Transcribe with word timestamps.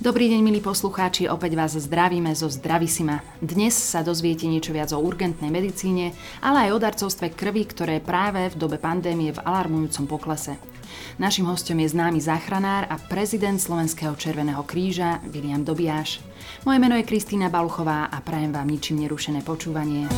Dobrý 0.00 0.32
deň, 0.32 0.40
milí 0.40 0.64
poslucháči, 0.64 1.28
opäť 1.28 1.60
vás 1.60 1.76
zdravíme 1.76 2.32
zo 2.32 2.48
Zdravisima. 2.48 3.20
Dnes 3.44 3.76
sa 3.76 4.00
dozviete 4.00 4.48
niečo 4.48 4.72
viac 4.72 4.88
o 4.96 5.04
urgentnej 5.04 5.52
medicíne, 5.52 6.16
ale 6.40 6.64
aj 6.64 6.70
o 6.72 6.78
darcovstve 6.80 7.36
krvi, 7.36 7.68
ktoré 7.68 8.00
práve 8.00 8.48
v 8.48 8.56
dobe 8.56 8.80
pandémie 8.80 9.28
v 9.28 9.44
alarmujúcom 9.44 10.08
poklese. 10.08 10.56
Našim 11.20 11.44
hostom 11.44 11.76
je 11.84 11.92
známy 11.92 12.16
záchranár 12.16 12.88
a 12.88 12.96
prezident 12.96 13.60
Slovenského 13.60 14.16
Červeného 14.16 14.64
kríža 14.64 15.20
William 15.28 15.60
Dobiaš. 15.60 16.24
Moje 16.64 16.80
meno 16.80 16.96
je 16.96 17.04
Kristýna 17.04 17.52
Baluchová 17.52 18.08
a 18.08 18.24
prajem 18.24 18.56
vám 18.56 18.72
ničím 18.72 19.04
nerušené 19.04 19.44
počúvanie. 19.44 20.08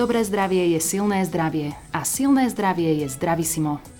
Dobré 0.00 0.24
zdravie 0.24 0.64
je 0.72 0.80
silné 0.80 1.20
zdravie 1.28 1.76
a 1.92 2.08
silné 2.08 2.48
zdravie 2.48 3.04
je 3.04 3.06
zdravisimo. 3.12 3.99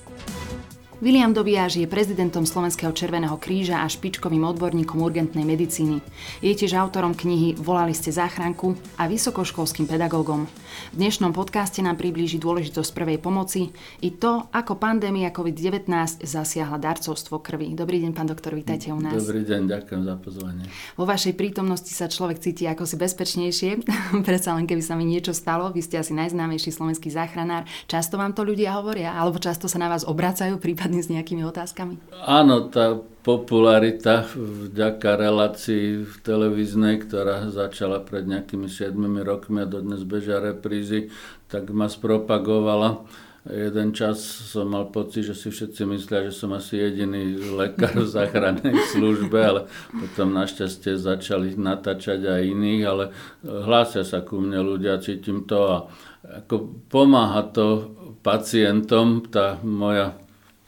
William 1.00 1.32
Dobiaž 1.32 1.80
je 1.80 1.88
prezidentom 1.88 2.44
Slovenského 2.44 2.92
Červeného 2.92 3.40
kríža 3.40 3.80
a 3.80 3.88
špičkovým 3.88 4.44
odborníkom 4.52 5.00
urgentnej 5.00 5.48
medicíny. 5.48 6.04
Je 6.44 6.52
tiež 6.52 6.76
autorom 6.76 7.16
knihy 7.16 7.56
Volali 7.56 7.96
ste 7.96 8.12
záchranku 8.12 8.76
a 9.00 9.08
vysokoškolským 9.08 9.88
pedagógom. 9.88 10.44
V 10.92 10.96
dnešnom 11.00 11.32
podcaste 11.32 11.80
nám 11.80 11.96
priblíži 11.96 12.36
dôležitosť 12.36 12.92
prvej 12.92 13.16
pomoci 13.16 13.72
i 14.04 14.12
to, 14.12 14.44
ako 14.52 14.76
pandémia 14.76 15.32
COVID-19 15.32 15.88
zasiahla 16.20 16.76
darcovstvo 16.76 17.40
krvi. 17.40 17.72
Dobrý 17.72 18.04
deň, 18.04 18.12
pán 18.12 18.28
doktor, 18.28 18.52
vítajte 18.52 18.92
u 18.92 19.00
nás. 19.00 19.16
Dobrý 19.24 19.40
deň, 19.48 19.72
ďakujem 19.72 20.02
za 20.04 20.14
pozvanie. 20.20 20.68
Vo 21.00 21.08
vašej 21.08 21.32
prítomnosti 21.32 21.96
sa 21.96 22.12
človek 22.12 22.44
cíti 22.44 22.68
ako 22.68 22.84
si 22.84 23.00
bezpečnejšie, 23.00 23.70
predsa 24.28 24.52
len 24.52 24.68
keby 24.68 24.84
sa 24.84 25.00
mi 25.00 25.08
niečo 25.08 25.32
stalo. 25.32 25.72
Vy 25.72 25.80
ste 25.80 25.96
asi 25.96 26.12
najznámejší 26.12 26.68
slovenský 26.76 27.08
záchranár. 27.08 27.64
Často 27.88 28.20
vám 28.20 28.36
to 28.36 28.44
ľudia 28.44 28.76
hovoria, 28.76 29.16
alebo 29.16 29.40
často 29.40 29.64
sa 29.64 29.80
na 29.80 29.88
vás 29.88 30.04
obracajú, 30.04 30.60
prípadne 30.60 30.89
prípadne 30.90 31.06
s 31.06 31.14
nejakými 31.14 31.42
otázkami? 31.46 31.94
Áno, 32.26 32.66
tá 32.66 32.98
popularita 33.22 34.26
vďaka 34.34 35.14
relácii 35.14 36.02
v 36.02 36.14
televíznej, 36.26 37.06
ktorá 37.06 37.46
začala 37.54 38.02
pred 38.02 38.26
nejakými 38.26 38.66
7 38.66 38.98
rokmi 39.22 39.62
a 39.62 39.70
dodnes 39.70 40.02
bežia 40.02 40.42
reprízy, 40.42 41.14
tak 41.46 41.70
ma 41.70 41.86
spropagovala. 41.86 43.06
Jeden 43.46 43.96
čas 43.96 44.20
som 44.20 44.68
mal 44.68 44.92
pocit, 44.92 45.24
že 45.24 45.32
si 45.32 45.48
všetci 45.48 45.88
myslia, 45.88 46.28
že 46.28 46.36
som 46.36 46.52
asi 46.52 46.76
jediný 46.76 47.40
lekár 47.56 47.96
v 47.96 48.10
záchrannej 48.10 48.76
službe, 48.92 49.38
ale 49.38 49.60
potom 49.94 50.34
našťastie 50.36 50.98
začali 50.98 51.56
natáčať 51.56 52.26
aj 52.26 52.42
iných, 52.50 52.82
ale 52.84 53.04
hlásia 53.46 54.04
sa 54.04 54.20
ku 54.26 54.42
mne 54.42 54.60
ľudia, 54.60 55.00
cítim 55.00 55.48
to 55.48 55.58
a 55.70 55.76
ako 56.20 56.84
pomáha 56.92 57.48
to 57.48 57.96
pacientom, 58.20 59.24
tá 59.24 59.56
moja 59.64 60.20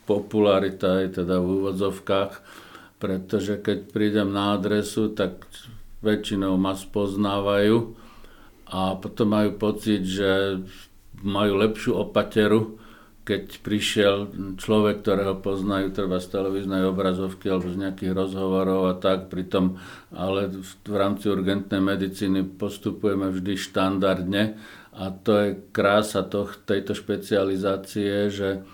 popularita 0.05 1.03
je 1.07 1.23
teda 1.23 1.39
v 1.39 1.47
úvodzovkách, 1.63 2.33
pretože 3.03 3.59
keď 3.59 3.79
prídem 3.91 4.31
na 4.31 4.55
adresu, 4.55 5.11
tak 5.11 5.47
väčšinou 6.03 6.59
ma 6.59 6.75
spoznávajú 6.75 7.95
a 8.73 8.99
potom 8.99 9.29
majú 9.31 9.59
pocit, 9.59 10.03
že 10.03 10.63
majú 11.23 11.59
lepšiu 11.63 11.99
opateru, 11.99 12.83
keď 13.23 13.63
prišiel 13.63 14.15
človek, 14.59 15.07
ktorého 15.07 15.39
poznajú 15.39 15.95
treba 15.95 16.19
z 16.19 16.27
televíznej 16.35 16.91
obrazovky 16.91 17.47
alebo 17.47 17.71
z 17.71 17.79
nejakých 17.87 18.13
rozhovorov 18.19 18.91
a 18.91 18.95
tak, 18.99 19.31
pritom 19.31 19.79
ale 20.11 20.51
v 20.83 20.95
rámci 20.95 21.31
urgentnej 21.31 21.79
medicíny 21.79 22.43
postupujeme 22.43 23.31
vždy 23.31 23.55
štandardne 23.55 24.59
a 24.91 25.05
to 25.15 25.33
je 25.39 25.49
krása 25.71 26.27
toh, 26.27 26.51
tejto 26.67 26.99
špecializácie, 26.99 28.27
že 28.27 28.67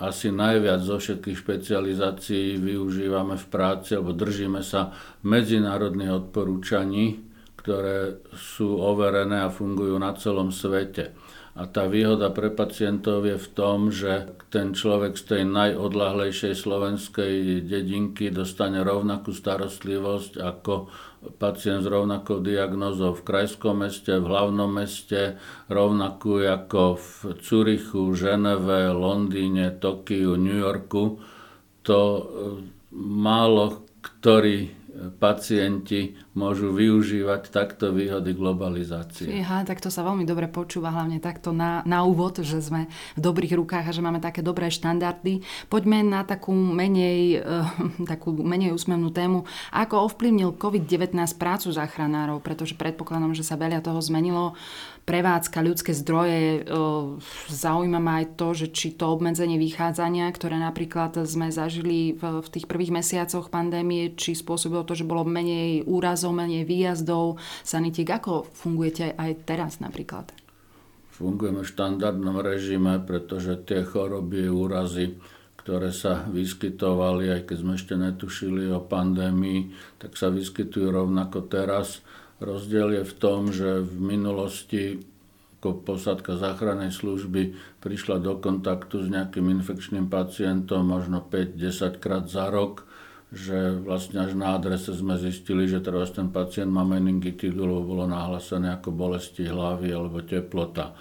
asi 0.00 0.32
najviac 0.32 0.80
zo 0.80 0.96
všetkých 0.96 1.36
špecializácií 1.36 2.56
využívame 2.56 3.36
v 3.36 3.46
práci 3.52 3.94
alebo 3.94 4.16
držíme 4.16 4.64
sa 4.64 4.96
medzinárodných 5.28 6.24
odporúčaní, 6.24 7.20
ktoré 7.60 8.24
sú 8.32 8.80
overené 8.80 9.44
a 9.44 9.52
fungujú 9.52 10.00
na 10.00 10.16
celom 10.16 10.48
svete. 10.48 11.12
A 11.52 11.68
tá 11.68 11.84
výhoda 11.84 12.32
pre 12.32 12.48
pacientov 12.48 13.28
je 13.28 13.36
v 13.36 13.48
tom, 13.52 13.92
že 13.92 14.32
ten 14.48 14.72
človek 14.72 15.20
z 15.20 15.24
tej 15.36 15.42
najodlahlejšej 15.52 16.56
slovenskej 16.56 17.60
dedinky 17.68 18.32
dostane 18.32 18.80
rovnakú 18.80 19.36
starostlivosť 19.36 20.40
ako 20.40 20.88
pacient 21.36 21.84
s 21.84 21.92
rovnakou 21.92 22.40
diagnózou 22.40 23.12
v 23.20 23.24
krajskom 23.28 23.84
meste, 23.84 24.16
v 24.16 24.32
hlavnom 24.32 24.72
meste, 24.72 25.36
rovnakú 25.68 26.40
ako 26.40 26.96
v 26.96 27.36
Curichu, 27.44 28.16
Ženeve, 28.16 28.88
Londýne, 28.96 29.76
Tokiu, 29.76 30.40
New 30.40 30.56
Yorku. 30.56 31.20
To 31.84 32.00
e, 32.00 32.22
málo 32.96 33.92
ktorý 34.02 34.81
pacienti 35.16 36.16
môžu 36.36 36.72
využívať 36.72 37.48
takto 37.48 37.92
výhody 37.92 38.36
globalizácie. 38.36 39.28
Fíha, 39.28 39.64
tak 39.64 39.80
to 39.80 39.88
sa 39.88 40.04
veľmi 40.04 40.28
dobre 40.28 40.48
počúva, 40.52 40.92
hlavne 40.92 41.16
takto 41.16 41.52
na, 41.52 41.80
na 41.88 42.04
úvod, 42.04 42.44
že 42.44 42.60
sme 42.60 42.88
v 43.16 43.20
dobrých 43.20 43.56
rukách 43.56 43.88
a 43.88 43.94
že 43.94 44.04
máme 44.04 44.20
také 44.20 44.44
dobré 44.44 44.68
štandardy. 44.68 45.40
Poďme 45.72 46.04
na 46.04 46.24
takú 46.28 46.52
menej, 46.52 47.40
uh, 47.40 47.68
takú 48.12 48.36
menej 48.36 48.76
úsmevnú 48.76 49.08
tému. 49.12 49.48
Ako 49.72 50.12
ovplyvnil 50.12 50.56
COVID-19 50.60 51.16
prácu 51.40 51.72
záchranárov, 51.72 52.44
pretože 52.44 52.76
predpokladám, 52.76 53.32
že 53.32 53.44
sa 53.44 53.56
veľa 53.56 53.80
toho 53.80 54.00
zmenilo 54.04 54.52
prevádzka, 55.02 55.58
ľudské 55.66 55.92
zdroje. 55.92 56.66
Zaujíma 57.50 57.98
ma 57.98 58.22
aj 58.22 58.38
to, 58.38 58.48
že 58.54 58.66
či 58.70 58.94
to 58.94 59.10
obmedzenie 59.10 59.58
vychádzania, 59.58 60.30
ktoré 60.30 60.58
napríklad 60.62 61.18
sme 61.26 61.50
zažili 61.50 62.14
v, 62.14 62.46
tých 62.46 62.70
prvých 62.70 62.94
mesiacoch 62.94 63.50
pandémie, 63.50 64.14
či 64.14 64.38
spôsobilo 64.38 64.86
to, 64.86 64.94
že 64.94 65.08
bolo 65.08 65.26
menej 65.26 65.82
úrazov, 65.84 66.34
menej 66.34 66.62
výjazdov, 66.62 67.42
sanitik. 67.66 68.14
Ako 68.14 68.46
fungujete 68.54 69.18
aj 69.18 69.46
teraz 69.46 69.82
napríklad? 69.82 70.30
Fungujeme 71.12 71.62
v 71.62 71.70
štandardnom 71.70 72.40
režime, 72.40 72.96
pretože 73.02 73.60
tie 73.68 73.84
choroby, 73.84 74.48
úrazy, 74.48 75.20
ktoré 75.62 75.94
sa 75.94 76.26
vyskytovali, 76.26 77.30
aj 77.30 77.40
keď 77.46 77.56
sme 77.62 77.72
ešte 77.78 77.94
netušili 77.94 78.66
o 78.74 78.82
pandémii, 78.82 79.70
tak 80.02 80.18
sa 80.18 80.26
vyskytujú 80.32 80.90
rovnako 80.90 81.46
teraz 81.46 82.02
Rozdiel 82.42 82.98
je 82.98 83.04
v 83.06 83.14
tom, 83.22 83.54
že 83.54 83.86
v 83.86 83.94
minulosti 84.02 84.98
ako 85.62 85.86
posádka 85.86 86.42
záchrannej 86.42 86.90
služby 86.90 87.54
prišla 87.78 88.18
do 88.18 88.34
kontaktu 88.42 89.06
s 89.06 89.08
nejakým 89.14 89.46
infekčným 89.62 90.10
pacientom 90.10 90.82
možno 90.82 91.22
5-10 91.22 92.02
krát 92.02 92.26
za 92.26 92.50
rok, 92.50 92.82
že 93.30 93.78
vlastne 93.78 94.26
až 94.26 94.34
na 94.34 94.58
adrese 94.58 94.90
sme 94.90 95.14
zistili, 95.22 95.70
že 95.70 95.78
teraz 95.78 96.10
ten 96.10 96.34
pacient 96.34 96.66
má 96.66 96.82
meningitidu, 96.82 97.62
lebo 97.62 97.94
bolo 97.94 98.10
nahlásené 98.10 98.74
ako 98.74 98.90
bolesti 98.90 99.46
hlavy 99.46 99.94
alebo 99.94 100.18
teplota. 100.26 100.90
E, 100.90 100.94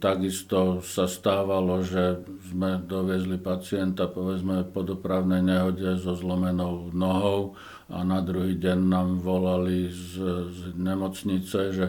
takisto 0.00 0.80
sa 0.80 1.04
stávalo, 1.04 1.84
že 1.84 2.24
sme 2.48 2.80
doviezli 2.80 3.36
pacienta 3.36 4.08
povedzme 4.08 4.64
po 4.64 4.80
dopravnej 4.80 5.44
nehode 5.44 5.92
so 6.00 6.16
zlomenou 6.16 6.88
nohou 6.96 7.52
a 7.88 8.04
na 8.04 8.20
druhý 8.20 8.60
deň 8.60 8.78
nám 8.84 9.08
volali 9.24 9.88
z, 9.88 10.20
z 10.52 10.60
nemocnice, 10.76 11.58
že 11.72 11.86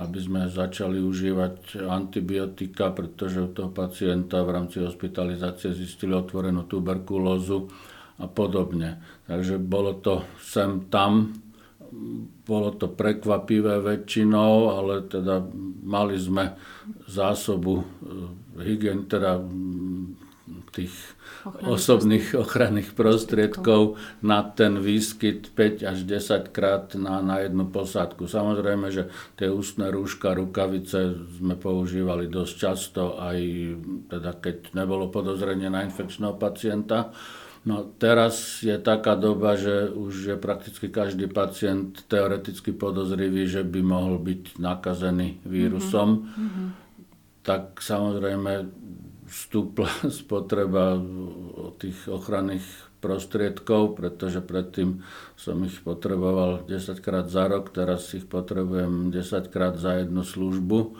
aby 0.00 0.18
sme 0.18 0.40
začali 0.48 0.96
užívať 0.96 1.84
antibiotika, 1.84 2.88
pretože 2.88 3.44
u 3.44 3.52
toho 3.52 3.68
pacienta 3.68 4.40
v 4.40 4.56
rámci 4.56 4.80
hospitalizácie 4.80 5.76
zistili 5.76 6.16
otvorenú 6.16 6.64
tuberkulózu 6.64 7.68
a 8.16 8.24
podobne. 8.32 9.04
Takže 9.28 9.60
bolo 9.60 10.00
to 10.00 10.24
sem 10.40 10.88
tam, 10.88 11.36
bolo 12.48 12.72
to 12.72 12.88
prekvapivé 12.88 13.84
väčšinou, 13.84 14.72
ale 14.72 15.04
teda 15.04 15.44
mali 15.84 16.16
sme 16.16 16.56
zásobu 17.04 17.84
eh, 17.84 17.84
hygien, 18.64 19.04
teda 19.04 19.36
tých 20.72 20.94
osobných 21.62 22.38
ochranných 22.38 22.94
prostriedkov 22.94 23.98
na 24.22 24.46
ten 24.46 24.78
výskyt 24.78 25.52
5 25.52 25.84
až 25.84 25.98
10 26.06 26.54
krát 26.54 26.94
na, 26.94 27.18
na 27.20 27.42
jednu 27.42 27.68
posádku. 27.68 28.30
Samozrejme, 28.30 28.88
že 28.94 29.10
tie 29.36 29.50
ústne 29.50 29.90
rúška, 29.90 30.38
rukavice 30.38 31.18
sme 31.38 31.58
používali 31.58 32.30
dosť 32.30 32.54
často, 32.54 33.18
aj 33.18 33.38
teda 34.08 34.38
keď 34.38 34.56
nebolo 34.72 35.10
podozrenie 35.10 35.66
na 35.66 35.82
infekčného 35.82 36.38
pacienta. 36.38 37.10
No 37.62 37.86
teraz 37.94 38.58
je 38.66 38.74
taká 38.74 39.14
doba, 39.14 39.54
že 39.54 39.86
už 39.94 40.34
je 40.34 40.36
prakticky 40.38 40.90
každý 40.90 41.30
pacient 41.30 42.06
teoreticky 42.10 42.74
podozrivý, 42.74 43.46
že 43.46 43.62
by 43.62 43.80
mohol 43.86 44.18
byť 44.18 44.58
nakazený 44.58 45.38
vírusom. 45.46 46.26
Mm-hmm. 46.26 46.66
Tak 47.46 47.78
samozrejme 47.78 48.66
vstúpla 49.32 49.88
spotreba 50.20 51.00
tých 51.80 51.96
ochranných 52.12 52.64
prostriedkov, 53.02 53.98
pretože 53.98 54.38
predtým 54.38 55.02
som 55.34 55.58
ich 55.66 55.82
potreboval 55.82 56.68
10 56.70 57.02
krát 57.02 57.26
za 57.26 57.50
rok, 57.50 57.74
teraz 57.74 58.12
ich 58.14 58.28
potrebujem 58.28 59.10
10 59.10 59.50
krát 59.50 59.74
za 59.74 59.98
jednu 59.98 60.22
službu. 60.22 60.94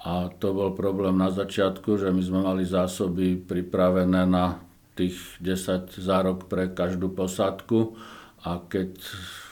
A 0.00 0.32
to 0.32 0.56
bol 0.56 0.72
problém 0.72 1.18
na 1.18 1.28
začiatku, 1.28 2.00
že 2.00 2.08
my 2.08 2.22
sme 2.22 2.40
mali 2.40 2.64
zásoby 2.64 3.36
pripravené 3.36 4.24
na 4.24 4.62
tých 4.94 5.18
10 5.42 5.92
zárok 6.00 6.46
pre 6.46 6.70
každú 6.70 7.12
posádku 7.12 7.98
a 8.40 8.56
keď 8.56 8.96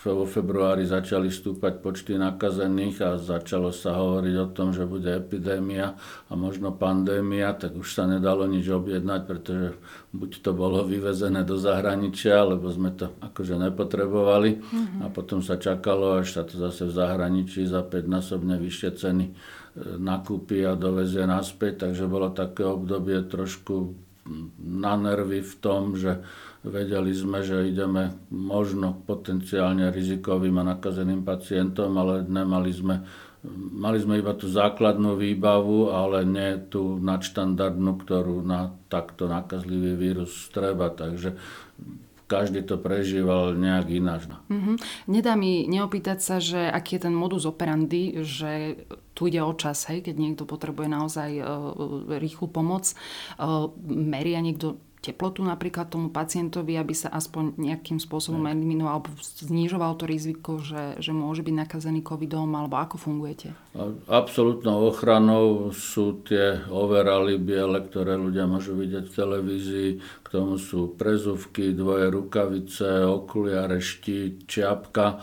vo 0.08 0.25
februári 0.25 0.88
začali 0.88 1.29
stúpať 1.29 1.85
počty 1.85 2.17
nakazených 2.17 2.96
a 3.05 3.11
začalo 3.20 3.69
sa 3.69 3.93
hovoriť 4.00 4.35
o 4.40 4.46
tom, 4.49 4.73
že 4.73 4.88
bude 4.88 5.12
epidémia 5.12 5.93
a 6.29 6.32
možno 6.32 6.73
pandémia, 6.73 7.52
tak 7.52 7.76
už 7.76 7.85
sa 7.85 8.08
nedalo 8.08 8.49
nič 8.49 8.64
objednať, 8.64 9.20
pretože 9.29 9.76
buď 10.17 10.31
to 10.40 10.50
bolo 10.56 10.88
vyvezené 10.88 11.44
do 11.44 11.61
zahraničia, 11.61 12.40
alebo 12.40 12.73
sme 12.73 12.96
to 12.96 13.12
akože 13.20 13.61
nepotrebovali 13.61 14.50
mm-hmm. 14.56 15.00
a 15.05 15.06
potom 15.12 15.44
sa 15.44 15.61
čakalo, 15.61 16.25
až 16.25 16.40
sa 16.40 16.43
to 16.49 16.56
zase 16.56 16.88
v 16.88 16.96
zahraničí 16.96 17.69
za 17.69 17.85
5-násobne 17.85 18.56
vyššie 18.56 18.90
ceny 18.96 19.26
e, 19.29 19.32
nakúpi 20.00 20.64
a 20.64 20.73
dovezie 20.73 21.29
naspäť, 21.29 21.85
takže 21.85 22.08
bolo 22.08 22.32
také 22.32 22.64
obdobie 22.64 23.20
trošku 23.29 23.93
na 24.61 24.96
nervy 24.96 25.40
v 25.40 25.55
tom, 25.61 25.96
že 25.96 26.20
Vedeli 26.66 27.14
sme, 27.14 27.46
že 27.46 27.70
ideme 27.70 28.19
možno 28.34 28.99
potenciálne 29.06 29.94
rizikovým 29.94 30.58
a 30.58 30.75
nakazeným 30.75 31.22
pacientom, 31.22 31.94
ale 31.94 32.26
nemali 32.26 32.75
sme, 32.75 33.06
mali 33.78 33.99
sme 34.02 34.19
iba 34.19 34.34
tú 34.34 34.50
základnú 34.50 35.14
výbavu, 35.14 35.94
ale 35.94 36.26
nie 36.26 36.58
tú 36.66 36.99
nadštandardnú, 36.99 38.02
ktorú 38.02 38.43
na 38.43 38.75
takto 38.90 39.31
nakazlivý 39.31 39.94
vírus 39.94 40.50
treba. 40.50 40.90
Takže 40.90 41.38
každý 42.28 42.66
to 42.66 42.76
prežíval 42.76 43.56
nejak 43.56 43.87
ináč. 43.88 44.28
Mm-hmm. 44.28 44.76
Nedá 45.08 45.32
mi 45.38 45.64
neopýtať 45.64 46.19
sa, 46.20 46.37
že 46.43 46.61
aký 46.69 47.00
je 47.00 47.08
ten 47.08 47.14
modus 47.16 47.49
operandi, 47.49 48.20
že 48.20 48.84
tu 49.16 49.31
ide 49.31 49.40
o 49.40 49.56
čas, 49.56 49.88
hej, 49.88 50.04
keď 50.04 50.14
niekto 50.20 50.44
potrebuje 50.44 50.93
naozaj 50.93 51.31
uh, 51.40 51.46
rýchlu 52.20 52.52
pomoc. 52.52 52.93
Uh, 53.40 53.72
meria 53.88 54.44
niekto 54.44 54.76
teplotu 54.98 55.46
napríklad 55.46 55.88
tomu 55.88 56.10
pacientovi, 56.10 56.74
aby 56.74 56.92
sa 56.92 57.08
aspoň 57.14 57.54
nejakým 57.56 58.02
spôsobom 58.02 58.44
eliminoval 58.50 59.00
alebo 59.00 59.14
znižoval 59.22 59.94
to 59.96 60.04
riziko, 60.10 60.58
že, 60.58 60.98
že 60.98 61.14
môže 61.14 61.46
byť 61.46 61.54
nakazený 61.54 62.00
covidom, 62.02 62.50
alebo 62.52 62.76
ako 62.76 62.96
fungujete? 62.98 63.54
Absolutnou 64.10 64.90
ochranou 64.90 65.70
sú 65.70 66.20
tie 66.26 66.60
overaly 66.66 67.38
biele, 67.38 67.78
ktoré 67.80 68.18
ľudia 68.18 68.50
môžu 68.50 68.74
vidieť 68.74 69.06
v 69.06 69.16
televízii. 69.16 69.90
K 70.22 70.26
tomu 70.28 70.60
sú 70.60 70.92
prezuvky, 70.92 71.72
dvoje 71.72 72.10
rukavice, 72.12 73.06
okuliare, 73.06 73.80
štít, 73.80 74.50
čiapka. 74.50 75.22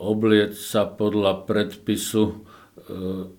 Obliec 0.00 0.54
sa 0.56 0.88
podľa 0.88 1.44
predpisu 1.48 2.45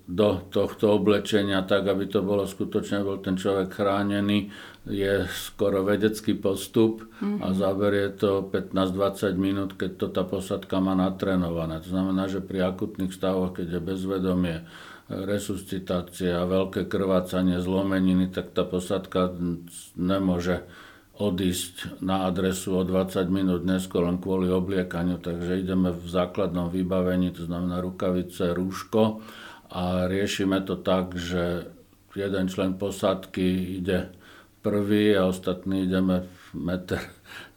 do 0.07 0.29
tohto 0.51 0.99
oblečenia 0.99 1.63
tak, 1.63 1.87
aby 1.87 2.11
to 2.11 2.19
bolo 2.19 2.43
skutočne, 2.43 2.99
bol 3.03 3.23
ten 3.23 3.39
človek 3.39 3.79
chránený, 3.79 4.51
je 4.83 5.27
skoro 5.31 5.87
vedecký 5.87 6.35
postup 6.35 7.03
mm-hmm. 7.03 7.43
a 7.43 7.47
zaberie 7.55 8.11
to 8.15 8.47
15-20 8.51 9.39
minút, 9.39 9.69
keď 9.79 9.91
to 9.99 10.07
tá 10.11 10.23
posadka 10.27 10.79
má 10.83 10.95
natrénované. 10.95 11.79
To 11.83 11.89
znamená, 11.91 12.27
že 12.27 12.43
pri 12.43 12.71
akutných 12.71 13.11
stavoch, 13.11 13.55
keď 13.55 13.79
je 13.79 13.81
bezvedomie, 13.83 14.57
resuscitácia, 15.07 16.43
veľké 16.43 16.91
krvácanie, 16.91 17.63
zlomeniny, 17.63 18.27
tak 18.27 18.51
tá 18.51 18.67
posadka 18.67 19.31
nemôže 19.95 20.67
odísť 21.17 22.01
na 22.05 22.29
adresu 22.29 22.77
o 22.77 22.85
20 22.85 23.25
minút 23.33 23.65
neskôr 23.65 24.05
len 24.05 24.21
kvôli 24.21 24.53
obliekaniu, 24.53 25.17
takže 25.17 25.65
ideme 25.65 25.89
v 25.89 26.05
základnom 26.05 26.69
vybavení, 26.69 27.33
to 27.33 27.49
znamená 27.49 27.81
rukavice, 27.81 28.53
rúško 28.53 29.25
a 29.73 30.05
riešime 30.05 30.61
to 30.61 30.77
tak, 30.77 31.17
že 31.17 31.73
jeden 32.13 32.45
člen 32.47 32.77
posádky 32.77 33.81
ide 33.81 34.13
prvý 34.61 35.17
a 35.17 35.25
ostatní 35.25 35.89
ideme 35.89 36.29
meter 36.53 37.01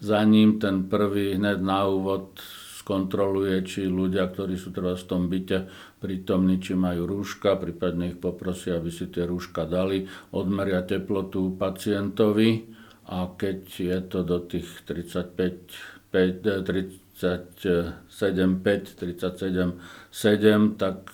za 0.00 0.24
ním. 0.24 0.56
Ten 0.56 0.88
prvý 0.88 1.36
hneď 1.36 1.60
na 1.60 1.84
úvod 1.84 2.40
skontroluje, 2.80 3.60
či 3.68 3.86
ľudia, 3.86 4.24
ktorí 4.32 4.56
sú 4.56 4.72
teraz 4.72 5.04
v 5.04 5.08
tom 5.08 5.22
byte 5.28 5.68
prítomní, 6.00 6.64
či 6.64 6.72
majú 6.72 7.04
rúška, 7.04 7.60
prípadne 7.60 8.16
ich 8.16 8.18
poprosí, 8.18 8.72
aby 8.72 8.88
si 8.88 9.12
tie 9.12 9.28
rúška 9.28 9.68
dali, 9.68 10.08
odmeria 10.32 10.80
teplotu 10.80 11.54
pacientovi 11.60 12.69
a 13.10 13.26
keď 13.34 13.60
je 13.66 13.98
to 14.06 14.22
do 14.22 14.38
tých 14.46 14.86
35, 14.86 16.14
5, 16.14 16.46
37, 16.62 18.06
5, 18.06 18.94
37, 19.02 19.82
7, 20.14 20.78
tak 20.78 21.10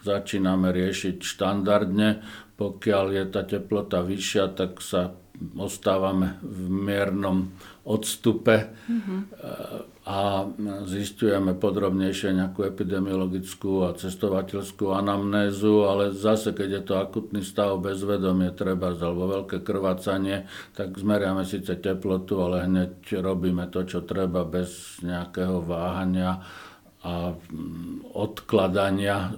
začíname 0.00 0.72
riešiť 0.72 1.20
štandardne. 1.20 2.24
Pokiaľ 2.56 3.06
je 3.12 3.24
tá 3.28 3.44
teplota 3.44 4.00
vyššia, 4.00 4.56
tak 4.56 4.80
sa 4.80 5.12
ostávame 5.54 6.40
v 6.42 6.66
miernom 6.66 7.52
odstupe 7.88 8.68
mm-hmm. 8.68 9.20
a 10.04 10.44
zistujeme 10.84 11.56
podrobnejšie 11.56 12.36
nejakú 12.36 12.68
epidemiologickú 12.68 13.88
a 13.88 13.96
cestovateľskú 13.96 14.92
anamnézu, 14.92 15.88
ale 15.88 16.12
zase, 16.12 16.52
keď 16.52 16.68
je 16.68 16.82
to 16.84 16.94
akutný 17.00 17.40
stav 17.40 17.80
bezvedomie, 17.80 18.52
treba 18.52 18.92
alebo 18.92 19.40
veľké 19.40 19.64
krvácanie, 19.64 20.44
tak 20.76 21.00
zmeriame 21.00 21.48
síce 21.48 21.80
teplotu, 21.80 22.44
ale 22.44 22.68
hneď 22.68 23.24
robíme 23.24 23.72
to, 23.72 23.88
čo 23.88 24.04
treba 24.04 24.44
bez 24.44 25.00
nejakého 25.00 25.64
váhania 25.64 26.44
a 26.98 27.32
mm, 27.32 28.10
odkladania 28.12 29.16
e, 29.16 29.30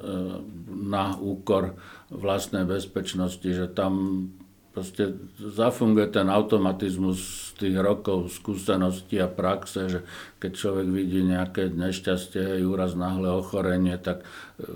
na 0.71 1.13
úkor 1.21 1.77
vlastnej 2.09 2.65
bezpečnosti, 2.65 3.45
že 3.45 3.69
tam 3.71 4.27
proste 4.71 5.19
zafunguje 5.39 6.15
ten 6.15 6.31
automatizmus 6.31 7.19
z 7.19 7.67
tých 7.67 7.77
rokov 7.83 8.31
skúsenosti 8.31 9.19
a 9.19 9.27
praxe, 9.27 9.91
že 9.91 10.01
keď 10.39 10.53
človek 10.55 10.89
vidí 10.89 11.21
nejaké 11.27 11.75
nešťastie, 11.75 12.63
úraz, 12.63 12.95
náhle 12.95 13.35
ochorenie, 13.35 13.99
tak 13.99 14.23
e, 14.23 14.71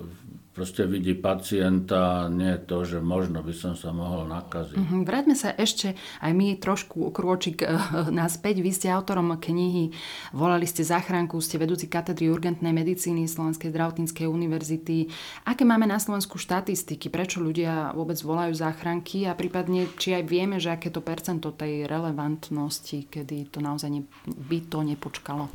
proste 0.55 0.87
vidí 0.87 1.11
pacienta, 1.11 2.31
nie 2.31 2.55
to, 2.63 2.87
že 2.87 3.03
možno 3.03 3.43
by 3.43 3.51
som 3.51 3.75
sa 3.75 3.91
mohol 3.91 4.23
nakaziť. 4.31 4.79
Mm-hmm. 4.79 5.01
Vráťme 5.03 5.35
sa 5.35 5.51
ešte 5.51 5.99
aj 6.23 6.31
my 6.31 6.55
trošku 6.55 7.11
krôčik 7.11 7.67
uh, 7.67 8.07
naspäť. 8.07 8.63
Vy 8.63 8.71
ste 8.71 8.87
autorom 8.87 9.35
knihy, 9.35 9.91
volali 10.31 10.63
ste 10.63 10.87
záchranku, 10.87 11.43
ste 11.43 11.59
vedúci 11.59 11.91
katedry 11.91 12.31
urgentnej 12.31 12.71
medicíny 12.71 13.27
Slovenskej 13.27 13.75
zdravotníckej 13.75 14.31
univerzity. 14.31 15.11
Aké 15.43 15.67
máme 15.67 15.83
na 15.83 15.99
Slovensku 15.99 16.39
štatistiky? 16.39 17.11
Prečo 17.11 17.43
ľudia 17.43 17.91
vôbec 17.91 18.15
volajú 18.23 18.55
záchranky? 18.55 19.27
A 19.27 19.35
prípadne, 19.35 19.91
či 19.99 20.15
aj 20.15 20.23
vieme, 20.23 20.63
že 20.63 20.71
aké 20.71 20.87
to 20.87 21.03
percento 21.03 21.51
tej 21.51 21.83
relevantnosti, 21.83 23.11
kedy 23.11 23.51
to 23.51 23.59
naozaj 23.59 23.91
ne, 23.91 24.07
by 24.23 24.63
to 24.71 24.79
nepočkalo? 24.87 25.51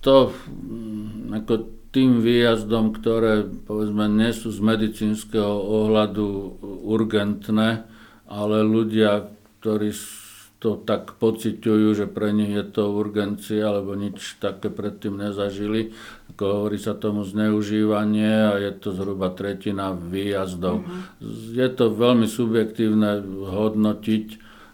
To 0.00 0.32
mm, 0.32 1.36
ako 1.44 1.54
tým 1.90 2.22
výjazdom, 2.22 2.94
ktoré 2.94 3.44
povedzme 3.44 4.06
nie 4.06 4.30
sú 4.30 4.54
z 4.54 4.62
medicínskeho 4.62 5.50
ohľadu 5.50 6.26
urgentné, 6.86 7.82
ale 8.30 8.56
ľudia, 8.62 9.26
ktorí 9.58 9.90
to 10.60 10.76
tak 10.84 11.16
pociťujú, 11.16 11.88
že 11.96 12.06
pre 12.06 12.36
nich 12.36 12.52
je 12.52 12.62
to 12.68 12.92
urgencia, 12.92 13.72
alebo 13.72 13.96
nič 13.96 14.36
také 14.38 14.68
predtým 14.68 15.16
nezažili. 15.16 15.96
Ako 16.36 16.44
hovorí 16.62 16.76
sa 16.76 16.92
tomu 16.92 17.24
zneužívanie 17.24 18.54
a 18.54 18.60
je 18.60 18.72
to 18.76 18.92
zhruba 18.92 19.32
tretina 19.32 19.96
výjazdov. 19.96 20.84
Mm-hmm. 20.84 21.56
Je 21.56 21.68
to 21.74 21.90
veľmi 21.90 22.28
subjektívne 22.28 23.24
hodnotiť. 23.50 24.26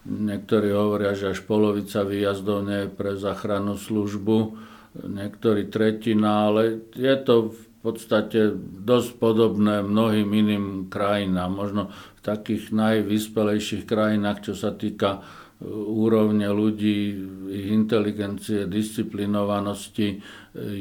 Niektorí 0.07 0.75
hovoria, 0.75 1.15
že 1.15 1.33
až 1.33 1.47
polovica 1.47 2.03
výjazdov 2.03 2.67
nie 2.67 2.87
je 2.87 2.91
pre 2.91 3.15
záchrannú 3.15 3.79
službu 3.79 4.59
niektorí 5.05 5.69
tretina, 5.69 6.49
ale 6.49 6.89
je 6.97 7.15
to 7.21 7.53
v 7.53 7.65
podstate 7.85 8.57
dosť 8.83 9.11
podobné 9.23 9.79
mnohým 9.85 10.27
iným 10.27 10.67
krajinám. 10.91 11.55
Možno 11.55 11.83
v 12.19 12.21
takých 12.25 12.75
najvyspelejších 12.75 13.87
krajinách, 13.87 14.51
čo 14.51 14.59
sa 14.59 14.75
týka 14.75 15.23
e, 15.23 15.71
úrovne 15.71 16.51
ľudí, 16.51 17.15
ich 17.47 17.69
inteligencie, 17.71 18.67
disciplinovanosti, 18.67 20.09
e, 20.11 20.19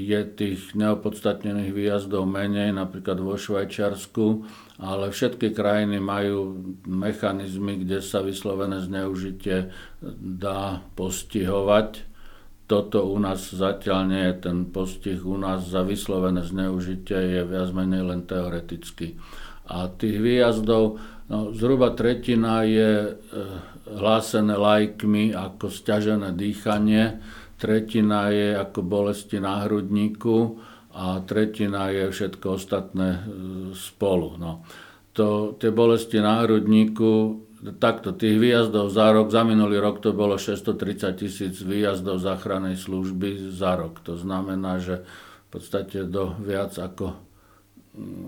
je 0.02 0.20
tých 0.34 0.74
neopodstatnených 0.74 1.70
výjazdov 1.78 2.26
menej, 2.26 2.74
napríklad 2.74 3.22
vo 3.22 3.38
Švajčiarsku, 3.38 4.26
ale 4.82 5.14
všetky 5.14 5.54
krajiny 5.54 6.02
majú 6.02 6.58
mechanizmy, 6.90 7.86
kde 7.86 8.02
sa 8.02 8.26
vyslovené 8.26 8.82
zneužitie 8.82 9.70
dá 10.18 10.82
postihovať 10.98 12.15
toto 12.66 13.06
u 13.06 13.22
nás 13.22 13.54
zatiaľ 13.54 14.00
nie 14.10 14.24
je 14.34 14.36
ten 14.50 14.58
postih, 14.66 15.22
u 15.22 15.38
nás 15.38 15.70
za 15.70 15.86
vyslovené 15.86 16.42
zneužitie 16.42 17.38
je 17.38 17.42
viac 17.46 17.70
menej 17.70 18.02
len 18.02 18.26
teoretický. 18.26 19.22
A 19.70 19.90
tých 19.90 20.18
výjazdov, 20.18 20.98
no, 21.30 21.38
zhruba 21.54 21.94
tretina 21.94 22.66
je 22.66 22.92
e, 23.06 23.12
hlásené 23.90 24.58
lajkmi 24.58 25.34
ako 25.34 25.70
stiažené 25.70 26.34
dýchanie, 26.34 27.22
tretina 27.62 28.34
je 28.34 28.58
ako 28.58 28.82
bolesti 28.82 29.38
na 29.38 29.66
hrudníku 29.66 30.58
a 30.98 31.22
tretina 31.22 31.94
je 31.94 32.10
všetko 32.10 32.46
ostatné 32.50 33.10
e, 33.14 33.20
spolu. 33.78 34.42
No. 34.42 34.66
to, 35.14 35.54
tie 35.62 35.70
bolesti 35.70 36.18
na 36.18 36.42
hrudníku, 36.46 37.46
takto, 37.74 38.14
tých 38.14 38.38
výjazdov 38.38 38.94
za 38.94 39.10
rok, 39.10 39.34
za 39.34 39.42
minulý 39.42 39.82
rok 39.82 39.98
to 40.04 40.14
bolo 40.14 40.38
630 40.38 41.18
tisíc 41.18 41.56
výjazdov 41.66 42.22
záchrannej 42.22 42.78
služby 42.78 43.50
za 43.50 43.74
rok. 43.74 44.04
To 44.06 44.14
znamená, 44.14 44.78
že 44.78 45.02
v 45.02 45.48
podstate 45.50 46.06
do 46.06 46.38
viac 46.38 46.78
ako, 46.78 47.18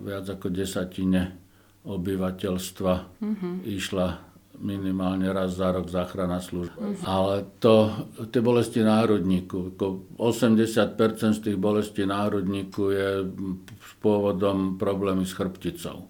viac 0.02 0.26
ako 0.26 0.48
desatine 0.50 1.38
obyvateľstva 1.86 2.94
mm-hmm. 3.22 3.54
išla 3.68 4.08
minimálne 4.58 5.30
raz 5.30 5.54
za 5.54 5.70
rok 5.70 5.86
záchrana 5.86 6.42
služba. 6.42 6.82
Mm-hmm. 6.82 7.06
Ale 7.06 7.46
to, 7.62 7.94
tie 8.34 8.42
bolesti 8.42 8.82
národníku, 8.82 9.78
80% 10.18 11.38
z 11.38 11.40
tých 11.46 11.58
bolestí 11.62 12.04
národníku 12.10 12.90
je 12.90 13.10
pôvodom 14.02 14.82
problémy 14.82 15.30
s 15.30 15.38
chrbticou. 15.38 16.10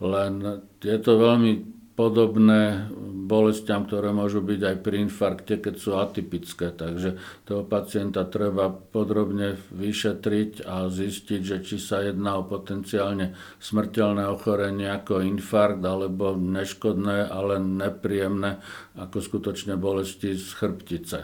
Len 0.00 0.64
je 0.80 0.98
to 1.00 1.12
veľmi 1.20 1.75
podobné 1.96 2.92
bolestiam, 3.26 3.88
ktoré 3.88 4.12
môžu 4.12 4.44
byť 4.44 4.60
aj 4.62 4.76
pri 4.84 4.96
infarkte, 5.08 5.58
keď 5.58 5.74
sú 5.74 5.96
atypické. 5.98 6.70
Takže 6.70 7.16
toho 7.48 7.64
pacienta 7.64 8.28
treba 8.28 8.70
podrobne 8.70 9.56
vyšetriť 9.74 10.62
a 10.62 10.86
zistiť, 10.92 11.40
že 11.42 11.56
či 11.64 11.76
sa 11.80 12.04
jedná 12.04 12.38
o 12.38 12.46
potenciálne 12.46 13.34
smrteľné 13.58 14.28
ochorenie 14.28 14.86
ako 14.92 15.24
infarkt, 15.24 15.82
alebo 15.82 16.36
neškodné, 16.36 17.26
ale 17.26 17.58
nepríjemné 17.58 18.62
ako 18.94 19.18
skutočne 19.18 19.74
bolesti 19.74 20.36
z 20.36 20.46
chrbtice 20.54 21.18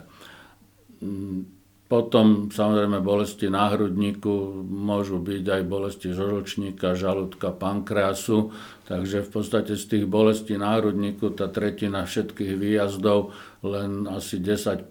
potom 1.92 2.49
samozrejme 2.49 3.04
bolesti 3.04 3.52
na 3.52 3.68
hrudníku, 3.68 4.64
môžu 4.64 5.20
byť 5.20 5.44
aj 5.44 5.62
bolesti 5.68 6.08
žlčníka, 6.16 6.96
žalúdka, 6.96 7.52
pankreasu. 7.52 8.49
Takže 8.88 9.20
v 9.20 9.28
podstate 9.28 9.76
z 9.76 9.84
tých 9.84 10.04
bolestí 10.08 10.56
na 10.56 10.80
hrudníku 10.80 11.37
tá 11.37 11.52
tretina 11.52 12.08
všetkých 12.08 12.56
výjazdov, 12.56 13.37
len 13.61 14.08
asi 14.08 14.40
10% 14.40 14.88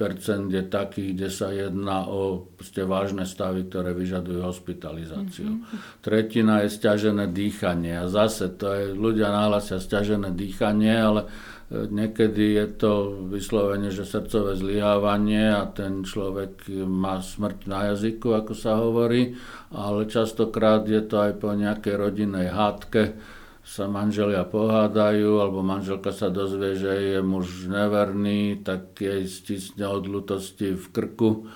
je 0.53 0.63
takých, 0.69 1.09
kde 1.17 1.29
sa 1.33 1.49
jedná 1.49 2.05
o 2.05 2.45
vážne 2.85 3.25
stavy, 3.25 3.65
ktoré 3.65 3.97
vyžadujú 3.97 4.45
hospitalizáciu. 4.45 5.57
Mm-hmm. 5.57 6.05
Tretina 6.05 6.61
je 6.61 6.69
stiažené 6.69 7.33
dýchanie. 7.33 7.97
A 7.97 8.05
zase 8.13 8.53
to 8.61 8.69
je, 8.77 8.93
ľudia 8.93 9.33
náhlasia 9.33 9.81
stiažené 9.81 10.37
dýchanie, 10.37 10.93
ale 10.93 11.25
Niekedy 11.71 12.59
je 12.59 12.67
to 12.75 13.23
vyslovene, 13.31 13.95
že 13.95 14.03
srdcové 14.03 14.59
zlyhávanie 14.59 15.55
a 15.55 15.63
ten 15.71 16.03
človek 16.03 16.67
má 16.83 17.23
smrť 17.23 17.59
na 17.63 17.95
jazyku, 17.95 18.35
ako 18.35 18.51
sa 18.51 18.75
hovorí, 18.75 19.39
ale 19.71 20.03
častokrát 20.03 20.83
je 20.83 20.99
to 20.99 21.23
aj 21.23 21.39
po 21.39 21.55
nejakej 21.55 21.95
rodinnej 21.95 22.51
hádke, 22.51 23.15
sa 23.63 23.87
manželia 23.87 24.43
pohádajú, 24.43 25.39
alebo 25.39 25.63
manželka 25.63 26.11
sa 26.11 26.27
dozvie, 26.27 26.75
že 26.75 26.91
je 27.15 27.19
muž 27.23 27.71
neverný, 27.71 28.59
tak 28.59 28.99
jej 28.99 29.23
stisne 29.23 29.87
od 29.87 30.11
lutosti 30.11 30.75
v 30.75 30.85
krku 30.91 31.47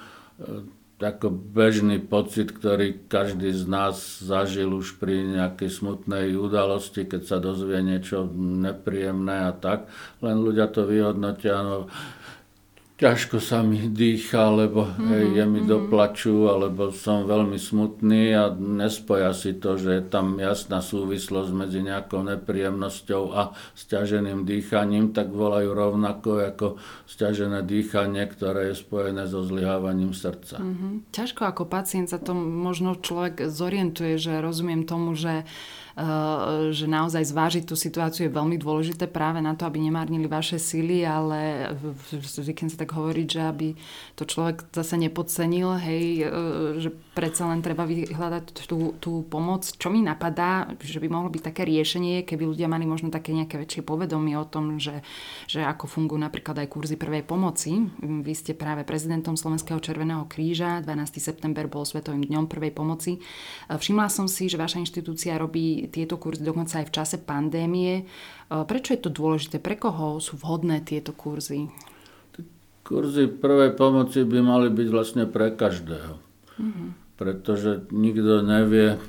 ako 0.96 1.28
bežný 1.28 2.00
pocit, 2.00 2.56
ktorý 2.56 3.12
každý 3.12 3.52
z 3.52 3.68
nás 3.68 4.24
zažil 4.24 4.72
už 4.72 4.96
pri 4.96 5.28
nejakej 5.28 5.68
smutnej 5.68 6.40
udalosti, 6.40 7.04
keď 7.04 7.22
sa 7.28 7.38
dozvie 7.44 7.84
niečo 7.84 8.24
nepríjemné 8.36 9.48
a 9.48 9.52
tak. 9.52 9.92
Len 10.24 10.40
ľudia 10.40 10.72
to 10.72 10.88
vyhodnotia, 10.88 11.60
no 11.60 11.92
ťažko 12.96 13.44
sa 13.44 13.60
mi 13.60 13.92
dýcha, 13.92 14.56
lebo 14.56 14.88
mm-hmm, 14.88 15.10
hej, 15.12 15.26
je 15.36 15.44
mi 15.44 15.60
mm-hmm. 15.60 15.68
doplaču, 15.68 16.48
alebo 16.48 16.96
som 16.96 17.28
veľmi 17.28 17.60
smutný 17.60 18.32
a 18.32 18.48
nespoja 18.56 19.36
si 19.36 19.52
to, 19.60 19.76
že 19.76 20.00
je 20.00 20.04
tam 20.08 20.40
jasná 20.40 20.80
súvislosť 20.80 21.52
medzi 21.52 21.84
nejakou 21.84 22.24
nepríjemnosťou 22.24 23.24
a 23.36 23.52
stiaženým 23.76 24.48
dýchaním, 24.48 25.12
tak 25.12 25.28
volajú 25.36 25.76
rovnako 25.76 26.30
ako 26.56 26.68
stiažené 27.04 27.68
dýchanie, 27.68 28.24
ktoré 28.32 28.72
je 28.72 28.80
spojené 28.80 29.28
so 29.28 29.44
zlyhávaním 29.44 30.16
srdca. 30.16 30.64
Mm-hmm. 30.64 31.12
Ťažko 31.12 31.42
ako 31.52 31.64
pacient 31.68 32.08
sa 32.08 32.20
to 32.20 32.32
možno 32.36 32.96
človek 32.96 33.52
zorientuje, 33.52 34.16
že 34.16 34.40
rozumiem 34.40 34.88
tomu, 34.88 35.20
že 35.20 35.44
že 36.76 36.92
naozaj 36.92 37.24
zvážiť 37.24 37.64
tú 37.64 37.80
situáciu 37.80 38.28
je 38.28 38.36
veľmi 38.36 38.60
dôležité 38.60 39.08
práve 39.08 39.40
na 39.40 39.56
to, 39.56 39.64
aby 39.64 39.80
nemárnili 39.80 40.28
vaše 40.28 40.60
síly, 40.60 41.08
ale 41.08 41.72
zvyknem 42.12 42.68
sa 42.68 42.84
tak 42.84 42.92
hovoriť, 42.92 43.28
že 43.32 43.42
aby 43.48 43.68
to 44.20 44.28
človek 44.28 44.68
zase 44.76 45.00
nepodcenil, 45.00 45.80
hej, 45.80 46.28
eh, 46.28 46.32
že 46.84 46.92
predsa 47.16 47.48
len 47.48 47.64
treba 47.64 47.88
vyhľadať 47.88 48.68
tú, 48.68 49.00
tú 49.00 49.24
pomoc. 49.32 49.64
Čo 49.64 49.88
mi 49.88 50.04
napadá, 50.04 50.68
že 50.84 51.00
by 51.00 51.08
mohlo 51.08 51.32
byť 51.32 51.44
také 51.48 51.64
riešenie, 51.64 52.28
keby 52.28 52.44
ľudia 52.44 52.68
mali 52.68 52.84
možno 52.84 53.08
také 53.08 53.32
nejaké 53.32 53.56
väčšie 53.56 53.88
povedomie 53.88 54.36
o 54.36 54.44
tom, 54.44 54.76
že, 54.84 55.00
že 55.48 55.64
ako 55.64 55.88
fungujú 55.88 56.20
napríklad 56.20 56.60
aj 56.60 56.68
kurzy 56.76 57.00
prvej 57.00 57.24
pomoci. 57.24 57.88
Vy 58.04 58.34
ste 58.36 58.52
práve 58.52 58.84
prezidentom 58.84 59.40
Slovenského 59.40 59.80
Červeného 59.80 60.28
kríža, 60.28 60.84
12. 60.84 61.24
september 61.24 61.72
bol 61.72 61.88
Svetovým 61.88 62.28
dňom 62.28 62.52
prvej 62.52 62.76
pomoci. 62.76 63.16
Eh, 63.16 63.80
všimla 63.80 64.12
som 64.12 64.28
si, 64.28 64.52
že 64.52 64.60
vaša 64.60 64.84
inštitúcia 64.84 65.40
robí 65.40 65.85
tieto 65.88 66.20
kurzy 66.20 66.42
dokonca 66.44 66.82
aj 66.82 66.88
v 66.90 66.96
čase 66.96 67.18
pandémie. 67.22 68.02
E, 68.02 68.04
prečo 68.68 68.94
je 68.94 69.02
to 69.06 69.12
dôležité? 69.12 69.58
Pre 69.62 69.76
koho 69.78 70.20
sú 70.20 70.38
vhodné 70.38 70.84
tieto 70.86 71.14
kurzy? 71.16 71.72
Kurzy 72.86 73.26
prvej 73.28 73.74
pomoci 73.74 74.22
by 74.22 74.40
mali 74.46 74.68
byť 74.70 74.88
vlastne 74.94 75.24
pre 75.26 75.50
každého. 75.54 76.22
Mm-hmm. 76.62 76.88
Pretože 77.18 77.90
nikto 77.90 78.46
nevie, 78.46 79.02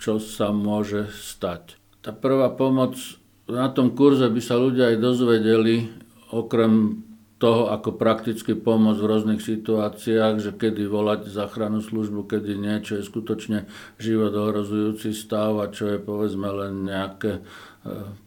čo 0.00 0.18
sa 0.18 0.50
môže 0.50 1.08
stať. 1.14 1.78
Tá 2.02 2.10
prvá 2.10 2.50
pomoc, 2.50 2.98
na 3.46 3.70
tom 3.70 3.94
kurze 3.94 4.26
by 4.28 4.40
sa 4.42 4.58
ľudia 4.58 4.92
aj 4.92 4.96
dozvedeli, 5.00 5.88
okrem 6.34 7.04
toho, 7.44 7.68
ako 7.68 8.00
prakticky 8.00 8.56
pomôcť 8.56 9.00
v 9.04 9.10
rôznych 9.12 9.42
situáciách, 9.44 10.40
že 10.40 10.56
kedy 10.56 10.88
volať 10.88 11.28
záchrannú 11.28 11.84
službu, 11.84 12.24
kedy 12.24 12.56
nie, 12.56 12.80
čo 12.80 12.96
je 12.96 13.04
skutočne 13.04 13.68
život 14.00 14.32
ohrozujúci 14.32 15.12
stav 15.12 15.60
a 15.60 15.68
čo 15.68 15.92
je 15.92 15.98
povedzme 16.00 16.48
len 16.48 16.88
nejaké 16.88 17.32
e, 17.36 17.40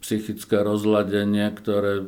psychické 0.05 0.61
rozladenie, 0.61 1.49
ktoré 1.49 2.05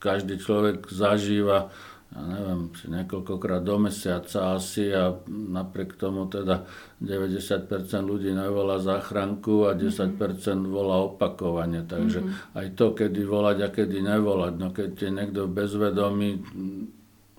každý 0.00 0.40
človek 0.40 0.88
zažíva 0.88 1.68
ja 2.08 2.24
neviem, 2.24 2.72
niekoľkokrát 2.72 3.60
do 3.60 3.76
mesiaca 3.84 4.56
asi 4.56 4.88
a 4.96 5.12
napriek 5.28 6.00
tomu 6.00 6.24
teda 6.24 6.64
90% 7.04 7.68
ľudí 8.00 8.32
nevolá 8.32 8.80
záchranku 8.80 9.68
a 9.68 9.76
10% 9.76 10.16
volá 10.72 11.04
opakovane. 11.04 11.84
Takže 11.84 12.20
mm-hmm. 12.24 12.56
aj 12.56 12.66
to, 12.80 12.96
kedy 12.96 13.20
volať 13.28 13.58
a 13.60 13.68
kedy 13.68 14.00
nevolať. 14.00 14.54
No 14.56 14.72
keď 14.72 14.90
je 14.96 15.10
niekto 15.12 15.52
bezvedomý 15.52 16.40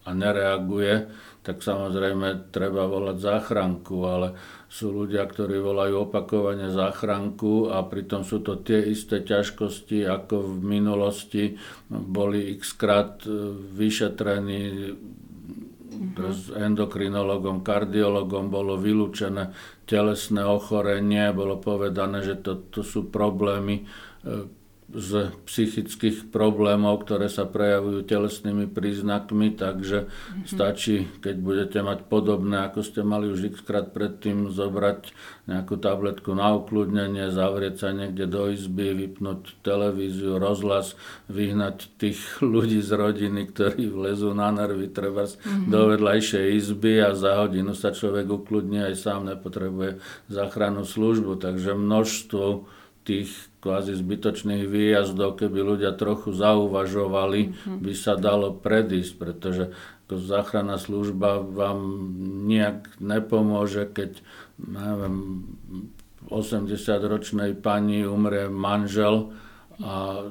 a 0.06 0.10
nereaguje, 0.14 1.10
tak 1.42 1.66
samozrejme 1.66 2.54
treba 2.54 2.86
volať 2.86 3.18
záchranku, 3.26 3.98
ale 4.06 4.38
sú 4.70 4.94
ľudia, 4.94 5.26
ktorí 5.26 5.58
volajú 5.58 6.06
opakovane 6.06 6.70
záchranku 6.70 7.74
a 7.74 7.82
pritom 7.90 8.22
sú 8.22 8.46
to 8.46 8.62
tie 8.62 8.78
isté 8.94 9.26
ťažkosti, 9.26 10.06
ako 10.06 10.46
v 10.46 10.62
minulosti 10.62 11.44
boli 11.90 12.54
x 12.54 12.78
krát 12.78 13.26
e, 13.26 13.34
vyšetrení 13.74 14.94
mm-hmm. 14.94 16.62
endokrinologom, 16.70 17.66
kardiologom 17.66 18.54
bolo 18.54 18.78
vylúčené 18.78 19.58
telesné 19.90 20.46
ochorenie, 20.46 21.34
bolo 21.34 21.58
povedané, 21.58 22.22
že 22.22 22.38
to, 22.38 22.70
to 22.70 22.86
sú 22.86 23.10
problémy 23.10 23.82
e, 23.82 24.59
z 24.90 25.30
psychických 25.46 26.34
problémov, 26.34 27.06
ktoré 27.06 27.30
sa 27.30 27.46
prejavujú 27.46 28.02
telesnými 28.10 28.66
príznakmi, 28.66 29.54
takže 29.54 30.10
mm-hmm. 30.10 30.50
stačí, 30.50 31.06
keď 31.22 31.36
budete 31.38 31.80
mať 31.86 32.10
podobné, 32.10 32.66
ako 32.66 32.82
ste 32.82 33.06
mali 33.06 33.30
už 33.30 33.54
x 33.54 33.62
krát 33.62 33.94
predtým, 33.94 34.50
zobrať 34.50 35.14
nejakú 35.46 35.78
tabletku 35.78 36.34
na 36.34 36.58
ukludnenie, 36.58 37.30
zavrieť 37.30 37.76
sa 37.78 37.90
niekde 37.94 38.26
do 38.26 38.50
izby, 38.50 38.98
vypnúť 38.98 39.62
televíziu, 39.62 40.42
rozhlas, 40.42 40.98
vyhnať 41.30 41.94
tých 42.02 42.18
ľudí 42.42 42.82
z 42.82 42.90
rodiny, 42.90 43.54
ktorí 43.54 43.94
vlezú 43.94 44.34
na 44.34 44.50
nervy, 44.50 44.90
treba 44.90 45.30
mm-hmm. 45.30 45.70
do 45.70 45.80
vedľajšej 45.94 46.46
izby 46.58 46.98
a 47.06 47.14
za 47.14 47.38
hodinu 47.46 47.78
sa 47.78 47.94
človek 47.94 48.26
ukludní, 48.26 48.82
aj 48.90 48.96
sám 48.98 49.30
nepotrebuje 49.30 50.02
záchrannú 50.34 50.82
službu, 50.82 51.38
takže 51.38 51.78
množstvo 51.78 52.79
tých 53.10 53.50
kvázi 53.66 53.98
zbytočných 53.98 54.70
výjazdov, 54.70 55.42
keby 55.42 55.60
ľudia 55.66 55.98
trochu 55.98 56.30
zauvažovali, 56.30 57.50
mm-hmm. 57.50 57.82
by 57.82 57.94
sa 57.98 58.14
dalo 58.14 58.54
predísť, 58.54 59.12
pretože 59.18 59.74
ako 60.06 60.14
záchranná 60.22 60.78
služba 60.78 61.42
vám 61.42 61.82
nejak 62.50 63.02
nepomôže, 63.02 63.90
keď 63.90 64.22
neviem, 64.62 65.46
80-ročnej 66.30 67.58
pani 67.58 68.06
umrie 68.06 68.50
manžel 68.50 69.34
a 69.80 70.28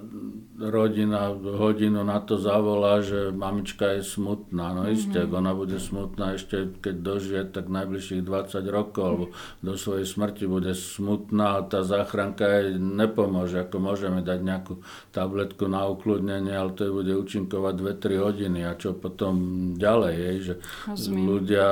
rodina 0.60 1.32
hodinu 1.32 2.04
na 2.04 2.20
to 2.20 2.36
zavolá, 2.36 3.00
že 3.00 3.32
mamička 3.32 3.96
je 3.96 4.04
smutná. 4.04 4.76
No 4.76 4.84
isté, 4.92 5.24
mm-hmm. 5.24 5.38
ona 5.40 5.52
bude 5.56 5.80
smutná 5.80 6.36
ešte 6.36 6.68
keď 6.84 6.94
dožije, 7.00 7.42
tak 7.48 7.72
najbližších 7.72 8.20
20 8.28 8.60
rokov 8.68 9.04
alebo 9.08 9.26
do 9.64 9.72
svojej 9.80 10.04
smrti 10.04 10.44
bude 10.44 10.76
smutná 10.76 11.62
a 11.62 11.64
tá 11.64 11.80
záchranka 11.80 12.44
jej 12.44 12.76
nepomôže. 12.76 13.64
Ako 13.64 13.80
môžeme 13.80 14.20
dať 14.20 14.38
nejakú 14.44 14.74
tabletku 15.16 15.64
na 15.64 15.88
ukludnenie, 15.88 16.52
ale 16.52 16.76
to 16.76 16.84
jej 16.84 16.92
bude 16.92 17.12
účinkovať 17.16 17.74
2-3 18.04 18.26
hodiny 18.28 18.60
a 18.68 18.76
čo 18.76 18.92
potom 18.92 19.34
ďalej 19.80 20.14
je, 20.14 20.32
že 20.42 20.54
Rozumiem. 20.92 21.24
ľudia 21.24 21.66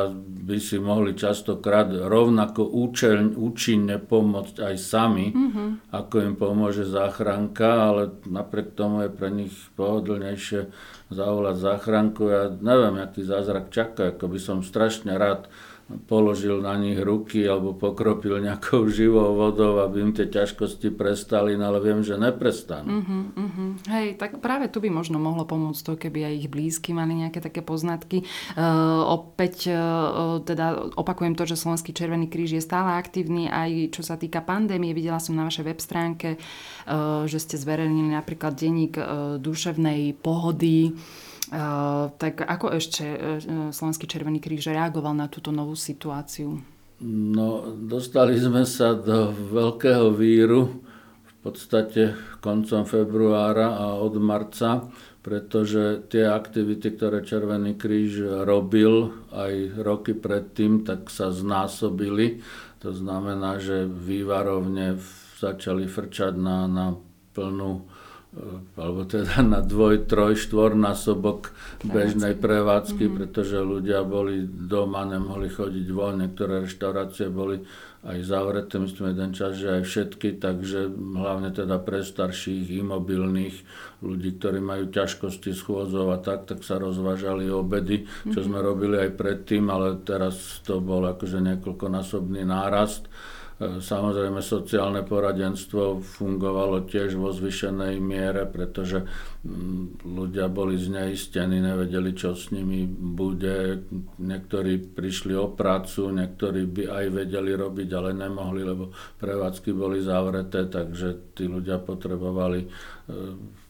by 0.49 0.57
si 0.57 0.81
mohli 0.81 1.13
častokrát 1.13 1.93
rovnako 1.93 2.65
účel, 2.73 3.37
účinne 3.37 4.01
pomôcť 4.01 4.65
aj 4.65 4.75
sami, 4.81 5.29
mm-hmm. 5.29 5.93
ako 5.93 6.15
im 6.25 6.35
pomôže 6.41 6.89
záchranka 6.89 7.66
ale 7.67 8.03
napriek 8.27 8.73
tomu 8.79 9.07
je 9.07 9.11
pre 9.11 9.29
nich 9.35 9.55
pohodlnejšie 9.75 10.71
zavolať 11.11 11.57
záchranku. 11.59 12.23
Ja 12.31 12.43
neviem, 12.51 13.03
aký 13.03 13.27
zázrak 13.27 13.75
čaká, 13.75 14.15
ako 14.15 14.27
by 14.31 14.39
som 14.39 14.59
strašne 14.63 15.15
rád 15.19 15.51
položil 15.87 16.59
na 16.59 16.75
nich 16.75 16.99
ruky 16.99 17.47
alebo 17.47 17.71
pokropil 17.71 18.43
nejakou 18.43 18.91
živou 18.99 19.39
vodou, 19.39 19.79
aby 19.87 20.03
im 20.03 20.11
tie 20.11 20.27
ťažkosti 20.27 20.91
prestali, 20.91 21.55
no 21.55 21.71
ale 21.71 21.79
viem, 21.79 22.03
že 22.03 22.19
neprestanú. 22.19 23.03
Uh-huh, 23.03 23.23
uh-huh. 23.39 23.71
Hej, 23.95 24.19
tak 24.19 24.43
práve 24.43 24.67
tu 24.67 24.83
by 24.83 24.91
možno 24.91 25.23
mohlo 25.23 25.47
pomôcť 25.47 25.83
to, 25.87 25.93
keby 25.95 26.27
aj 26.27 26.35
ich 26.43 26.49
blízky 26.51 26.91
mali 26.91 27.15
nejaké 27.15 27.39
také 27.39 27.63
poznatky. 27.63 28.27
Uh, 28.59 29.07
opäť 29.15 29.71
uh, 29.71 30.43
teda 30.43 30.99
opakujem 30.99 31.39
to, 31.39 31.47
že 31.47 31.55
Slovenský 31.55 31.95
Červený 31.95 32.27
kríž 32.27 32.59
je 32.59 32.63
stále 32.63 32.99
aktívny 32.99 33.47
aj 33.47 33.95
čo 33.95 34.03
sa 34.03 34.19
týka 34.19 34.43
pandémie. 34.43 34.91
Videla 34.91 35.23
som 35.23 35.39
na 35.39 35.47
vašej 35.47 35.65
web 35.71 35.79
stránke, 35.79 36.29
uh, 36.35 37.23
že 37.31 37.39
ste 37.39 37.55
zverejnili 37.55 38.11
napríklad 38.11 38.59
denník 38.59 38.99
uh, 38.99 39.07
duševnej 39.39 40.19
pohody, 40.19 40.99
tak 42.19 42.43
ako 42.43 42.75
ešte 42.75 43.05
uh, 43.07 43.71
Slovenský 43.71 44.11
Červený 44.11 44.43
kríž 44.43 44.67
reagoval 44.67 45.15
na 45.15 45.31
túto 45.31 45.55
novú 45.55 45.79
situáciu? 45.79 46.59
No, 47.07 47.77
dostali 47.77 48.41
sme 48.41 48.65
sa 48.65 48.97
do 48.97 49.31
veľkého 49.31 50.11
víru 50.17 50.81
v 51.23 51.35
podstate 51.45 52.17
koncom 52.41 52.89
februára 52.89 53.77
a 53.79 54.01
od 54.01 54.17
marca, 54.19 54.89
pretože 55.21 56.09
tie 56.11 56.27
aktivity, 56.27 56.97
ktoré 56.97 57.23
Červený 57.23 57.77
kríž 57.79 58.43
robil 58.49 59.13
aj 59.31 59.83
roky 59.83 60.17
predtým, 60.17 60.83
tak 60.83 61.13
sa 61.13 61.31
znásobili. 61.31 62.41
To 62.81 62.91
znamená, 62.91 63.61
že 63.61 63.85
vývarovne 63.87 64.97
začali 65.37 65.85
frčať 65.85 66.33
na, 66.35 66.65
na 66.65 66.97
plnú 67.37 67.85
alebo 68.77 69.09
teda 69.09 69.41
na 69.41 69.65
dvoj, 69.65 70.05
troj, 70.05 70.37
štvornásobok 70.37 71.57
bežnej 71.89 72.37
prevádzky, 72.37 73.09
mm-hmm. 73.09 73.17
pretože 73.17 73.57
ľudia 73.65 74.05
boli 74.05 74.45
doma, 74.45 75.09
nemohli 75.09 75.49
chodiť 75.49 75.87
von, 75.89 76.21
niektoré 76.21 76.69
reštaurácie 76.69 77.33
boli 77.33 77.65
aj 78.07 78.23
zavreté, 78.23 78.79
myslím 78.79 79.17
jeden 79.17 79.33
čas, 79.35 79.59
že 79.59 79.81
aj 79.81 79.83
všetky, 79.83 80.39
takže 80.39 80.87
hlavne 80.95 81.51
teda 81.51 81.81
pre 81.83 82.07
starších, 82.07 82.79
imobilných 82.79 83.57
ľudí, 84.05 84.39
ktorí 84.39 84.63
majú 84.63 84.93
ťažkosti 84.93 85.51
schôdzov 85.57 86.15
a 86.15 86.19
tak, 86.21 86.47
tak 86.47 86.63
sa 86.63 86.79
rozvážali 86.79 87.51
obedy, 87.51 88.05
čo 88.05 88.31
mm-hmm. 88.31 88.47
sme 88.47 88.59
robili 88.63 89.01
aj 89.01 89.11
predtým, 89.17 89.67
ale 89.73 89.99
teraz 90.05 90.63
to 90.63 90.79
bol 90.79 91.03
akože 91.03 91.41
niekoľkonásobný 91.41 92.47
nárast. 92.47 93.09
Samozrejme, 93.57 94.45
sociálne 94.45 95.01
poradenstvo 95.01 96.05
fungovalo 96.05 96.85
tiež 96.85 97.17
vo 97.17 97.33
zvyšenej 97.33 97.97
miere, 98.05 98.45
pretože 98.45 99.01
mm, 99.01 100.05
ľudia 100.05 100.53
boli 100.53 100.77
zneistení, 100.77 101.65
nevedeli, 101.65 102.13
čo 102.13 102.37
s 102.37 102.53
nimi 102.53 102.85
bude. 102.85 103.81
Niektorí 104.21 104.93
prišli 104.93 105.33
o 105.41 105.57
prácu, 105.57 106.13
niektorí 106.13 106.69
by 106.69 106.85
aj 106.85 107.05
vedeli 107.17 107.57
robiť, 107.57 107.89
ale 107.97 108.13
nemohli, 108.13 108.61
lebo 108.61 108.93
prevádzky 109.17 109.73
boli 109.73 110.05
zavreté, 110.05 110.69
takže 110.69 111.33
tí 111.33 111.49
ľudia 111.49 111.81
potrebovali 111.81 112.61
e, 112.61 112.69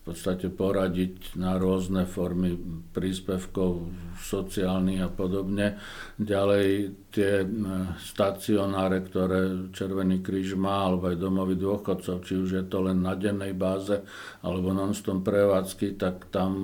podstate 0.07 0.47
poradiť 0.55 1.35
na 1.35 1.59
rôzne 1.59 2.07
formy 2.07 2.55
príspevkov 2.95 3.91
sociálnych 4.23 5.03
a 5.03 5.11
podobne. 5.11 5.83
Ďalej 6.15 6.95
tie 7.11 7.43
stacionáre, 7.99 9.03
ktoré 9.03 9.75
Červený 9.75 10.23
kríž 10.23 10.55
má, 10.55 10.87
alebo 10.87 11.11
aj 11.11 11.19
domovy 11.19 11.59
dôchodcov, 11.59 12.23
či 12.23 12.39
už 12.39 12.49
je 12.55 12.65
to 12.71 12.87
len 12.87 13.03
na 13.03 13.19
dennej 13.19 13.51
báze, 13.51 14.07
alebo 14.47 14.71
non-stop 14.71 15.27
prevádzky, 15.27 15.99
tak 15.99 16.31
tam 16.31 16.55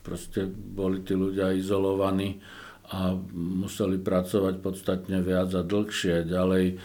proste 0.00 0.48
boli 0.48 1.04
tí 1.04 1.12
ľudia 1.12 1.52
izolovaní 1.52 2.40
a 2.88 3.12
museli 3.36 4.00
pracovať 4.00 4.64
podstatne 4.64 5.20
viac 5.20 5.52
a 5.52 5.60
dlhšie. 5.60 6.24
Ďalej 6.24 6.80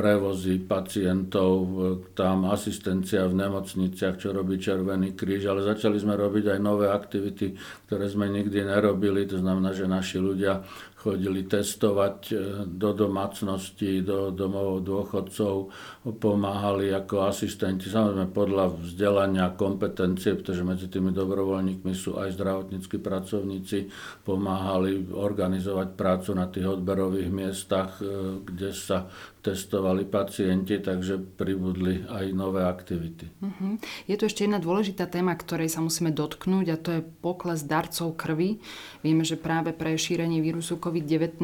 prevozy 0.00 0.64
pacientov, 0.64 1.68
tam 2.16 2.48
asistencia 2.48 3.28
v 3.28 3.36
nemocniciach, 3.36 4.16
čo 4.16 4.32
robí 4.32 4.56
Červený 4.56 5.12
kríž, 5.12 5.44
ale 5.52 5.60
začali 5.60 6.00
sme 6.00 6.16
robiť 6.16 6.56
aj 6.56 6.58
nové 6.64 6.88
aktivity, 6.88 7.52
ktoré 7.84 8.08
sme 8.08 8.32
nikdy 8.32 8.64
nerobili, 8.64 9.28
to 9.28 9.36
znamená, 9.36 9.76
že 9.76 9.84
naši 9.84 10.16
ľudia 10.16 10.64
chodili 11.00 11.48
testovať 11.48 12.16
e, 12.28 12.34
do 12.68 12.92
domácnosti, 12.92 14.04
do 14.04 14.28
domov 14.28 14.84
dôchodcov, 14.84 15.72
pomáhali 16.20 16.92
ako 16.92 17.24
asistenti, 17.24 17.88
samozrejme 17.88 18.28
podľa 18.28 18.76
vzdelania 18.76 19.48
a 19.48 19.56
kompetencie, 19.56 20.36
pretože 20.36 20.60
medzi 20.60 20.92
tými 20.92 21.08
dobrovoľníkmi 21.16 21.92
sú 21.96 22.20
aj 22.20 22.36
zdravotníckí 22.36 23.00
pracovníci, 23.00 23.88
pomáhali 24.28 25.08
organizovať 25.08 25.88
prácu 25.96 26.30
na 26.36 26.52
tých 26.52 26.68
odberových 26.68 27.30
miestach, 27.32 27.96
e, 28.04 28.44
kde 28.44 28.70
sa 28.76 29.08
testovali 29.40 30.04
pacienti, 30.04 30.76
takže 30.76 31.16
pribudli 31.16 32.04
aj 32.04 32.24
nové 32.36 32.60
aktivity. 32.60 33.32
Uh-huh. 33.40 33.80
Je 34.04 34.14
tu 34.20 34.28
ešte 34.28 34.44
jedna 34.44 34.60
dôležitá 34.60 35.08
téma, 35.08 35.32
ktorej 35.32 35.72
sa 35.72 35.80
musíme 35.80 36.12
dotknúť 36.12 36.66
a 36.68 36.76
to 36.76 36.90
je 37.00 37.06
pokles 37.24 37.64
darcov 37.64 38.20
krvi. 38.20 38.60
Vieme, 39.00 39.24
že 39.24 39.40
práve 39.40 39.72
pre 39.72 39.96
šírenie 39.96 40.44
vírusu 40.44 40.76
COVID-19 40.76 41.40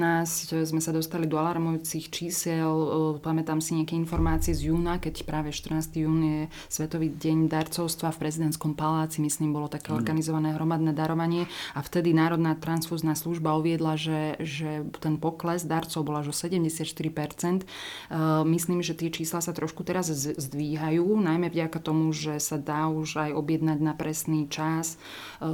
sme 0.68 0.80
sa 0.84 0.92
dostali 0.92 1.24
do 1.24 1.40
alarmujúcich 1.40 2.12
čísel. 2.12 2.68
Pamätám 3.24 3.64
si 3.64 3.80
nejaké 3.80 3.96
informácie 3.96 4.52
z 4.52 4.68
júna, 4.68 5.00
keď 5.00 5.24
práve 5.24 5.48
14. 5.56 5.96
jún 5.96 6.20
je 6.20 6.40
Svetový 6.68 7.08
deň 7.08 7.48
darcovstva 7.48 8.12
v 8.12 8.20
prezidentskom 8.20 8.76
paláci, 8.76 9.24
myslím, 9.24 9.56
bolo 9.56 9.72
také 9.72 9.96
organizované 9.96 10.52
hromadné 10.52 10.92
darovanie 10.92 11.48
a 11.72 11.80
vtedy 11.80 12.12
Národná 12.12 12.52
transfúzna 12.60 13.16
služba 13.16 13.56
uviedla, 13.56 13.96
že, 13.96 14.36
že 14.44 14.84
ten 15.00 15.16
pokles 15.16 15.64
darcov 15.64 16.04
bol 16.04 16.20
až 16.20 16.28
o 16.28 16.34
74%. 16.36 17.64
Myslím, 18.46 18.80
že 18.82 18.94
tie 18.94 19.10
čísla 19.10 19.42
sa 19.42 19.52
trošku 19.52 19.82
teraz 19.82 20.10
zdvíhajú, 20.14 21.06
najmä 21.18 21.50
vďaka 21.50 21.78
tomu, 21.82 22.10
že 22.14 22.38
sa 22.38 22.58
dá 22.58 22.86
už 22.90 23.18
aj 23.18 23.30
objednať 23.34 23.78
na 23.82 23.94
presný 23.94 24.46
čas. 24.46 24.98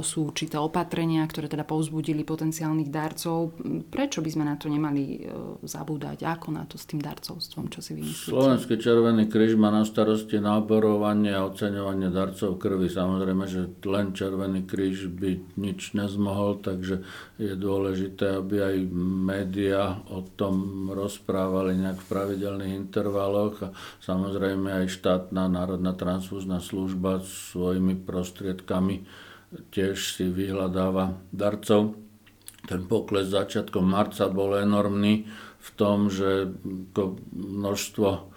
Sú 0.05 0.29
určité 0.29 0.61
opatrenia, 0.61 1.25
ktoré 1.25 1.49
teda 1.49 1.65
povzbudili 1.65 2.21
potenciálnych 2.25 2.89
darcov 2.93 3.53
prečo 3.89 4.19
by 4.21 4.29
sme 4.29 4.45
na 4.45 4.55
to 4.57 4.67
nemali 4.69 5.03
e, 5.03 5.19
zabúdať? 5.63 6.25
Ako 6.25 6.53
na 6.53 6.65
to 6.65 6.77
s 6.77 6.89
tým 6.89 7.01
darcovstvom? 7.01 7.69
Čo 7.69 7.79
si 7.81 7.91
vymyslíte? 7.97 8.29
Slovenský 8.33 8.73
Červený 8.79 9.29
kríž 9.29 9.57
má 9.57 9.69
na 9.73 9.85
starosti 9.85 10.37
náborovanie 10.41 11.33
a 11.33 11.45
oceňovanie 11.47 12.09
darcov 12.13 12.57
krvi. 12.57 12.89
Samozrejme, 12.89 13.45
že 13.47 13.61
len 13.85 14.11
Červený 14.13 14.65
kríž 14.65 15.09
by 15.13 15.57
nič 15.57 15.93
nezmohol, 15.97 16.61
takže 16.61 17.05
je 17.37 17.53
dôležité, 17.53 18.39
aby 18.39 18.55
aj 18.61 18.75
médiá 19.23 19.99
o 20.09 20.23
tom 20.35 20.87
rozprávali 20.91 21.77
nejak 21.77 21.99
v 22.01 22.07
pravidelných 22.23 22.87
intervaloch 22.87 23.67
a 23.67 23.69
samozrejme 23.99 24.87
aj 24.87 24.95
štátna 24.95 25.51
národná 25.51 25.91
transfúzna 25.91 26.63
služba 26.63 27.19
svojimi 27.51 27.99
prostriedkami 27.99 29.03
tiež 29.75 30.15
si 30.15 30.31
vyhľadáva 30.31 31.19
darcov 31.35 31.99
ten 32.63 32.87
pokles 32.87 33.27
začiatkom 33.27 33.83
marca 33.83 34.31
bol 34.31 34.55
enormný 34.55 35.27
v 35.59 35.69
tom, 35.75 36.07
že 36.07 36.47
množstvo 37.35 38.31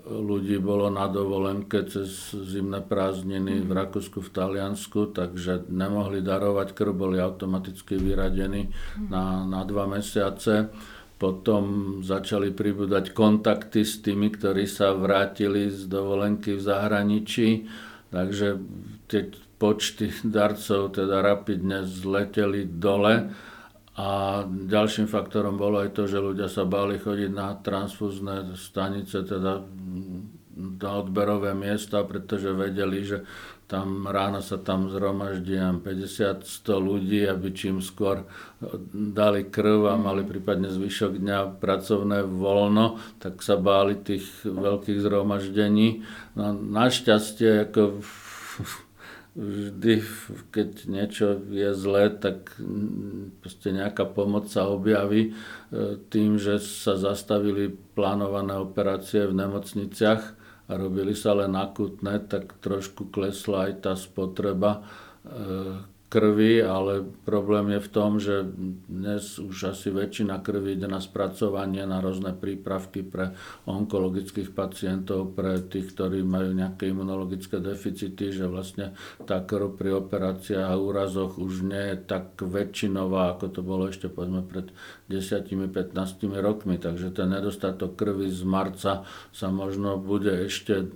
ľudí 0.00 0.56
bolo 0.60 0.88
na 0.88 1.08
dovolenke 1.08 1.84
cez 1.88 2.32
zimné 2.32 2.80
prázdniny 2.80 3.64
v 3.64 3.70
Rakúsku, 3.70 4.24
v 4.24 4.32
Taliansku, 4.32 5.12
takže 5.12 5.68
nemohli 5.68 6.24
darovať 6.24 6.72
krv, 6.72 6.92
boli 6.92 7.16
automaticky 7.20 8.00
vyradení 8.00 8.72
na, 9.08 9.44
na 9.44 9.60
dva 9.64 9.84
mesiace. 9.88 10.72
Potom 11.20 12.00
začali 12.00 12.48
pribúdať 12.48 13.12
kontakty 13.12 13.84
s 13.84 14.00
tými, 14.00 14.32
ktorí 14.32 14.64
sa 14.64 14.96
vrátili 14.96 15.68
z 15.68 15.84
dovolenky 15.84 16.56
v 16.56 16.64
zahraničí, 16.64 17.48
takže 18.08 18.56
tie 19.04 19.28
počty 19.60 20.08
darcov 20.24 20.96
teda 20.96 21.20
rapidne 21.20 21.84
zleteli 21.84 22.64
dole. 22.64 23.28
A 24.00 24.40
ďalším 24.48 25.12
faktorom 25.12 25.60
bolo 25.60 25.84
aj 25.84 25.92
to, 25.92 26.08
že 26.08 26.24
ľudia 26.24 26.48
sa 26.48 26.64
báli 26.64 26.96
chodiť 26.96 27.30
na 27.36 27.52
transfúzne 27.60 28.56
stanice, 28.56 29.20
teda 29.20 29.60
na 30.80 31.04
odberové 31.04 31.52
miesta, 31.52 32.02
pretože 32.02 32.50
vedeli, 32.56 33.04
že 33.04 33.22
tam 33.70 34.10
ráno 34.10 34.42
sa 34.42 34.58
tam 34.58 34.90
zhromaždí 34.90 35.54
50-100 35.54 36.42
ľudí, 36.74 37.22
aby 37.22 37.54
čím 37.54 37.78
skôr 37.78 38.26
dali 38.90 39.46
krv 39.46 39.86
a 39.86 39.94
mali 39.94 40.26
prípadne 40.26 40.66
zvyšok 40.66 41.22
dňa 41.22 41.62
pracovné 41.62 42.26
voľno, 42.26 42.98
tak 43.22 43.38
sa 43.46 43.54
báli 43.54 43.94
tých 43.94 44.26
veľkých 44.42 44.98
zhromaždení. 44.98 46.02
No, 46.34 46.50
našťastie, 46.50 47.70
ako 47.70 48.02
vždy, 49.38 50.02
keď 50.50 50.90
niečo 50.90 51.38
je 51.38 51.70
zlé, 51.70 52.10
tak 52.10 52.58
proste 53.38 53.70
nejaká 53.70 54.02
pomoc 54.02 54.50
sa 54.50 54.66
objaví 54.66 55.30
e, 55.30 55.32
tým, 56.10 56.42
že 56.42 56.58
sa 56.58 56.98
zastavili 56.98 57.70
plánované 57.94 58.58
operácie 58.58 59.30
v 59.30 59.38
nemocniciach 59.38 60.39
a 60.70 60.78
robili 60.78 61.18
sa 61.18 61.34
len 61.34 61.58
akutné, 61.58 62.30
tak 62.30 62.62
trošku 62.62 63.10
klesla 63.10 63.66
aj 63.66 63.72
tá 63.82 63.92
spotreba 63.98 64.78
e, 64.78 64.82
krvi, 66.10 66.58
ale 66.58 67.06
problém 67.22 67.78
je 67.78 67.80
v 67.86 67.88
tom, 67.94 68.10
že 68.18 68.42
dnes 68.90 69.38
už 69.38 69.70
asi 69.70 69.94
väčšina 69.94 70.42
krvi 70.42 70.74
ide 70.74 70.90
na 70.90 70.98
spracovanie, 70.98 71.86
na 71.86 72.02
rôzne 72.02 72.34
prípravky 72.34 73.06
pre 73.06 73.30
onkologických 73.70 74.50
pacientov, 74.50 75.38
pre 75.38 75.62
tých, 75.62 75.94
ktorí 75.94 76.26
majú 76.26 76.50
nejaké 76.50 76.90
imunologické 76.90 77.62
deficity, 77.62 78.34
že 78.34 78.50
vlastne 78.50 78.98
tá 79.22 79.38
krv 79.38 79.78
pri 79.78 80.02
operáciách 80.02 80.66
a 80.66 80.74
úrazoch 80.74 81.38
už 81.38 81.62
nie 81.70 81.94
je 81.94 81.96
tak 82.02 82.34
väčšinová, 82.42 83.38
ako 83.38 83.46
to 83.54 83.60
bolo 83.62 83.86
ešte 83.86 84.10
povedzme 84.10 84.42
pred 84.42 84.74
10-15 85.06 85.94
rokmi. 86.42 86.74
Takže 86.82 87.14
ten 87.14 87.30
nedostatok 87.30 87.94
krvi 87.94 88.34
z 88.34 88.42
marca 88.42 89.06
sa 89.30 89.46
možno 89.54 89.94
bude 89.94 90.50
ešte 90.50 90.90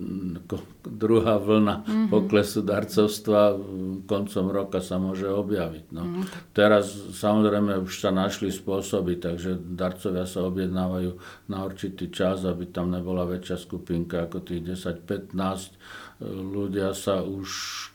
druhá 0.83 1.39
vlna 1.39 1.87
mm-hmm. 1.87 2.07
poklesu 2.11 2.59
darcovstva 2.67 3.55
koncom 4.03 4.45
roka 4.51 4.83
sa 4.83 5.04
môže 5.05 5.29
objaviť. 5.29 5.85
No. 5.93 6.03
Mm. 6.03 6.25
Teraz 6.57 6.89
samozrejme 7.13 7.85
už 7.85 7.93
sa 8.01 8.09
našli 8.09 8.49
spôsoby, 8.49 9.21
takže 9.21 9.53
darcovia 9.77 10.25
sa 10.25 10.49
objednávajú 10.49 11.11
na 11.53 11.61
určitý 11.61 12.09
čas, 12.09 12.41
aby 12.41 12.73
tam 12.73 12.89
nebola 12.89 13.29
väčšia 13.29 13.61
skupinka 13.61 14.25
ako 14.25 14.41
tých 14.41 14.73
10-15. 14.81 15.77
Ľudia 16.25 16.97
sa 16.97 17.21
už 17.21 17.49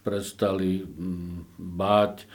prestali 0.07 0.87
mm, 0.87 1.59
báť, 1.59 2.31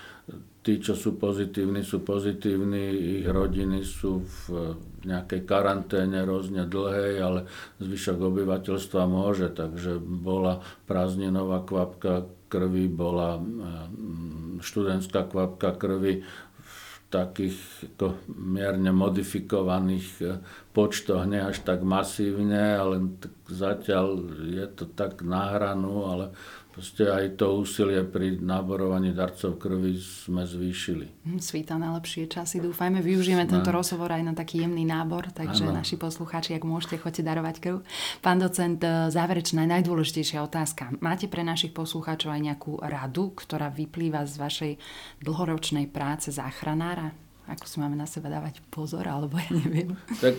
tí, 0.65 0.81
čo 0.81 0.97
sú 0.97 1.21
pozitívni, 1.21 1.85
sú 1.85 2.01
pozitívni, 2.01 3.21
ich 3.21 3.29
rodiny 3.29 3.85
sú 3.85 4.25
v 4.25 4.73
nejakej 5.05 5.45
karanténe 5.45 6.25
rôzne 6.25 6.65
dlhej, 6.65 7.13
ale 7.21 7.39
zvyšok 7.77 8.17
obyvateľstva 8.17 9.05
môže, 9.05 9.53
takže 9.53 10.01
bola 10.01 10.65
prázdninová 10.89 11.61
kvapka 11.61 12.25
krvi, 12.49 12.89
bola 12.89 13.37
mm, 13.37 14.24
študentská 14.65 15.29
kvapka 15.29 15.77
krvi 15.77 16.25
v 16.25 16.77
takých 17.13 17.57
ako 17.95 18.17
mierne 18.33 18.89
modifikovaných 18.91 20.07
e, 20.19 20.25
počtoch, 20.73 21.23
nie 21.29 21.39
až 21.39 21.61
tak 21.61 21.85
masívne, 21.85 22.75
ale 22.75 23.15
zatiaľ 23.47 24.25
je 24.41 24.67
to 24.73 24.89
tak 24.89 25.21
nahranu, 25.21 26.09
ale 26.09 26.25
proste 26.75 27.07
aj 27.07 27.39
to 27.39 27.63
úsilie 27.63 28.03
pri 28.03 28.35
náborovaní 28.35 29.15
darcov 29.15 29.55
krvi 29.55 29.95
sme 29.95 30.43
zvýšili. 30.43 31.23
Hm, 31.23 31.39
svíta 31.39 31.79
na 31.79 31.95
lepšie 31.95 32.27
časy, 32.27 32.59
dúfajme. 32.59 32.99
Využijeme 32.99 33.47
tento 33.47 33.71
rozhovor 33.71 34.11
aj 34.11 34.27
na 34.27 34.33
taký 34.35 34.67
jemný 34.67 34.83
nábor, 34.83 35.31
takže 35.31 35.63
ano. 35.63 35.79
naši 35.79 35.95
poslucháči, 35.95 36.51
ak 36.51 36.67
môžete, 36.67 36.99
choďte 36.99 37.23
darovať 37.23 37.55
krv. 37.63 37.77
Pán 38.19 38.43
docent, 38.43 38.83
e, 38.83 39.07
záverečná 39.07 39.63
najdôležitejšia 39.63 40.43
otázka. 40.43 40.91
Máte 40.99 41.31
pre 41.31 41.47
našich 41.47 41.71
poslucháčov 41.71 42.35
aj 42.35 42.41
nejakú 42.43 42.83
radu, 42.83 43.31
ktorá 43.31 43.71
vyplýva 43.71 44.27
z 44.27 44.35
vašej 44.35 44.71
dlhoročnej 45.23 45.87
práce 45.87 46.27
záchranára? 46.35 47.15
Ako 47.47 47.63
si 47.71 47.79
máme 47.79 47.95
na 47.95 48.09
seba 48.09 48.27
dávať 48.27 48.59
pozor, 48.67 49.07
alebo 49.07 49.39
ja 49.39 49.51
neviem. 49.55 49.95
Tak 50.19 50.35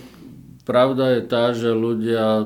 Pravda 0.67 1.15
je 1.15 1.21
tá, 1.23 1.55
že 1.55 1.71
ľudia 1.71 2.43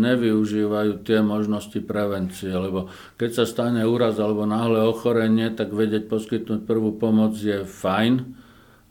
nevyužívajú 0.00 1.04
tie 1.04 1.20
možnosti 1.20 1.76
prevencie, 1.84 2.48
lebo 2.48 2.88
keď 3.20 3.30
sa 3.36 3.44
stane 3.44 3.84
úraz 3.84 4.16
alebo 4.16 4.48
náhle 4.48 4.80
ochorenie, 4.80 5.52
tak 5.52 5.76
vedieť 5.76 6.08
poskytnúť 6.08 6.64
prvú 6.64 6.96
pomoc 6.96 7.36
je 7.36 7.60
fajn, 7.68 8.14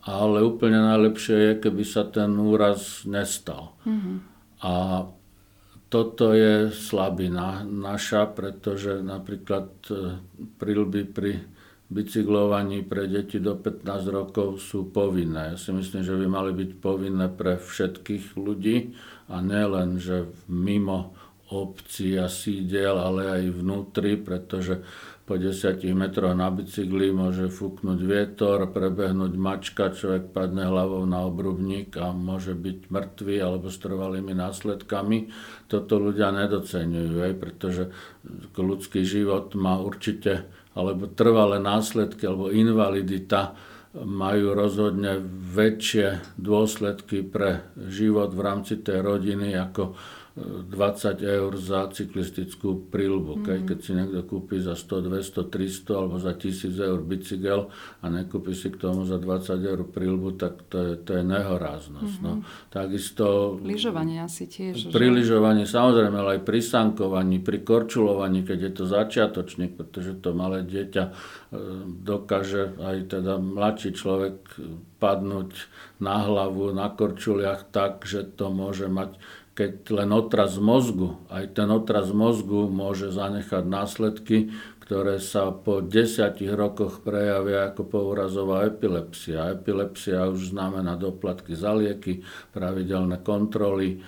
ale 0.05 0.45
úplne 0.45 0.77
najlepšie 0.85 1.37
je, 1.49 1.51
keby 1.65 1.81
sa 1.81 2.05
ten 2.05 2.29
úraz 2.37 3.09
nestal. 3.09 3.73
Mm-hmm. 3.89 4.17
A 4.61 4.73
toto 5.89 6.37
je 6.37 6.69
slabina 6.69 7.65
naša, 7.65 8.29
pretože 8.29 9.01
napríklad 9.01 9.73
e, 9.89 10.21
prilby 10.61 11.09
pri 11.09 11.41
bicyklovaní 11.89 12.85
pre 12.85 13.09
deti 13.09 13.41
do 13.41 13.57
15 13.57 13.83
rokov 14.13 14.61
sú 14.61 14.93
povinné. 14.93 15.53
Ja 15.53 15.57
si 15.57 15.73
myslím, 15.73 16.05
že 16.05 16.13
by 16.13 16.25
mali 16.29 16.51
byť 16.53 16.71
povinné 16.77 17.27
pre 17.33 17.57
všetkých 17.57 18.37
ľudí 18.37 18.93
a 19.33 19.41
nielen, 19.41 19.97
že 19.97 20.29
mimo 20.45 21.17
obcí 21.49 22.13
a 22.13 22.29
sídel, 22.29 22.93
ale 22.93 23.41
aj 23.41 23.43
vnútri, 23.57 24.21
pretože 24.21 24.85
po 25.25 25.37
10 25.37 25.81
metroch 25.93 26.33
na 26.33 26.49
bicykli 26.49 27.13
môže 27.13 27.53
fúknuť 27.53 27.99
vietor, 28.01 28.65
prebehnúť 28.69 29.33
mačka, 29.37 29.93
človek 29.93 30.33
padne 30.33 30.65
hlavou 30.65 31.05
na 31.05 31.25
obrubník 31.25 31.93
a 32.01 32.13
môže 32.13 32.57
byť 32.57 32.89
mŕtvý 32.89 33.35
alebo 33.37 33.69
s 33.69 33.77
trvalými 33.77 34.33
následkami. 34.33 35.29
Toto 35.69 36.01
ľudia 36.01 36.33
nedocenujú, 36.33 37.33
pretože 37.37 37.93
ľudský 38.57 39.05
život 39.05 39.53
má 39.53 39.77
určite 39.77 40.49
alebo 40.77 41.09
trvalé 41.09 41.57
následky 41.57 42.29
alebo 42.29 42.53
invalidita 42.53 43.57
majú 43.97 44.53
rozhodne 44.53 45.17
väčšie 45.49 46.37
dôsledky 46.37 47.25
pre 47.25 47.73
život 47.89 48.37
v 48.37 48.41
rámci 48.45 48.77
tej 48.85 49.01
rodiny 49.01 49.57
ako 49.57 49.97
20 50.37 51.19
eur 51.19 51.51
za 51.57 51.89
cyklistickú 51.89 52.87
prílbu. 52.87 53.41
Mm-hmm. 53.41 53.65
Keď 53.65 53.79
si 53.81 53.91
niekto 53.97 54.21
kúpi 54.23 54.61
za 54.61 54.77
100, 54.77 55.09
200, 55.09 55.49
300 55.49 55.99
alebo 55.99 56.15
za 56.21 56.31
1000 56.37 56.69
eur 56.79 56.99
bicykel 57.01 57.59
a 57.99 58.05
nekúpi 58.07 58.53
si 58.53 58.69
k 58.69 58.77
tomu 58.77 59.03
za 59.03 59.17
20 59.17 59.59
eur 59.59 59.81
prílbu, 59.89 60.37
tak 60.37 60.63
to 60.69 60.77
je, 60.79 60.93
to 61.01 61.19
je 61.19 61.23
nehoráznosť. 61.25 62.15
Mm-hmm. 62.21 62.37
No. 62.39 62.45
Takisto... 62.69 63.57
Lyžovanie 63.59 64.23
asi 64.23 64.45
tiež. 64.45 64.93
Pri 64.93 65.11
lyžovaní 65.11 65.65
samozrejme, 65.65 66.15
ale 66.15 66.31
aj 66.39 66.41
pri 66.45 66.61
sankovaní, 66.61 67.41
pri 67.41 67.59
korčulovaní, 67.65 68.45
keď 68.45 68.59
je 68.69 68.71
to 68.71 68.83
začiatočník, 68.85 69.75
pretože 69.75 70.21
to 70.21 70.31
malé 70.31 70.63
dieťa 70.63 71.03
e, 71.03 71.11
dokáže 72.05 72.79
aj 72.79 72.97
teda 73.17 73.41
mladší 73.41 73.91
človek 73.97 74.39
padnúť 74.99 75.55
na 76.03 76.27
hlavu 76.27 76.75
na 76.75 76.91
korčuliach 76.91 77.71
tak, 77.71 78.03
že 78.03 78.27
to 78.35 78.51
môže 78.51 78.91
mať 78.91 79.15
keď 79.59 79.91
len 79.91 80.15
otraz 80.15 80.55
mozgu, 80.55 81.19
aj 81.27 81.51
ten 81.51 81.67
otraz 81.67 82.15
mozgu 82.15 82.71
môže 82.71 83.11
zanechať 83.11 83.67
následky, 83.67 84.55
ktoré 84.87 85.19
sa 85.19 85.51
po 85.51 85.83
desiatich 85.83 86.55
rokoch 86.55 87.03
prejavia 87.03 87.67
ako 87.67 87.83
pourazová 87.83 88.63
epilepsia. 88.71 89.51
Epilepsia 89.51 90.31
už 90.31 90.55
znamená 90.55 90.95
doplatky 90.95 91.59
za 91.59 91.75
lieky, 91.75 92.23
pravidelné 92.55 93.19
kontroly 93.19 93.99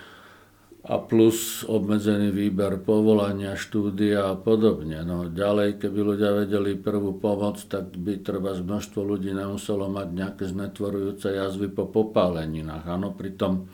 a 0.87 0.95
plus 1.03 1.67
obmedzený 1.67 2.31
výber 2.31 2.79
povolania, 2.79 3.59
štúdia 3.59 4.31
a 4.31 4.39
podobne. 4.39 5.03
No, 5.03 5.27
ďalej, 5.27 5.83
keby 5.83 5.99
ľudia 6.15 6.31
vedeli 6.47 6.79
prvú 6.79 7.19
pomoc, 7.19 7.59
tak 7.67 7.91
by 7.91 8.23
treba 8.23 8.55
množstvo 8.55 9.03
ľudí 9.03 9.35
nemuselo 9.35 9.91
mať 9.91 10.07
nejaké 10.15 10.47
znetvorujúce 10.47 11.27
jazvy 11.27 11.67
po 11.75 11.91
popáleninách. 11.91 12.87
Áno, 12.87 13.11
pritom 13.13 13.67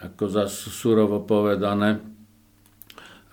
ako 0.00 0.24
zas 0.32 0.52
surovo 0.56 1.20
povedané, 1.24 2.00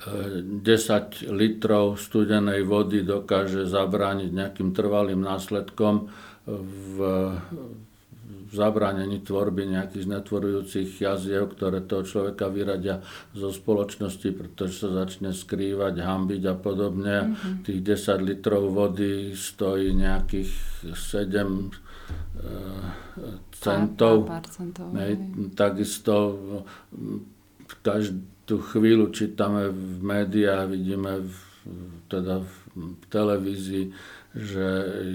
10 0.08 0.64
e, 0.64 1.34
litrov 1.34 1.98
studenej 1.98 2.62
vody 2.64 3.02
dokáže 3.02 3.66
zabrániť 3.66 4.30
nejakým 4.30 4.70
trvalým 4.72 5.26
následkom 5.26 6.08
v, 6.46 6.96
v 8.48 8.52
zabránení 8.56 9.20
tvorby 9.26 9.68
nejakých 9.68 10.08
znetvorujúcich 10.08 11.04
jaziev, 11.04 11.52
ktoré 11.52 11.84
toho 11.84 12.08
človeka 12.08 12.48
vyradia 12.48 13.04
zo 13.36 13.52
spoločnosti, 13.52 14.30
pretože 14.32 14.88
sa 14.88 14.90
začne 15.04 15.36
skrývať, 15.36 16.00
hambiť 16.00 16.44
a 16.48 16.56
podobne. 16.56 17.16
Mm-hmm. 17.34 17.66
Tých 17.68 17.80
10 17.84 18.24
litrov 18.24 18.72
vody 18.72 19.36
stojí 19.36 19.92
nejakých 19.92 20.52
7 20.96 21.87
centov. 23.58 24.30
Pár, 24.30 24.42
pár 24.42 24.46
centov 24.54 24.88
hej. 24.96 25.14
Takisto 25.58 26.14
v 27.68 27.74
každú 27.84 28.56
chvíľu 28.72 29.12
čítame 29.12 29.74
v 29.74 30.00
médiách, 30.04 30.72
vidíme 30.72 31.26
v, 31.26 31.36
teda 32.08 32.46
v 32.46 32.52
televízii, 33.12 33.92
že 34.38 34.66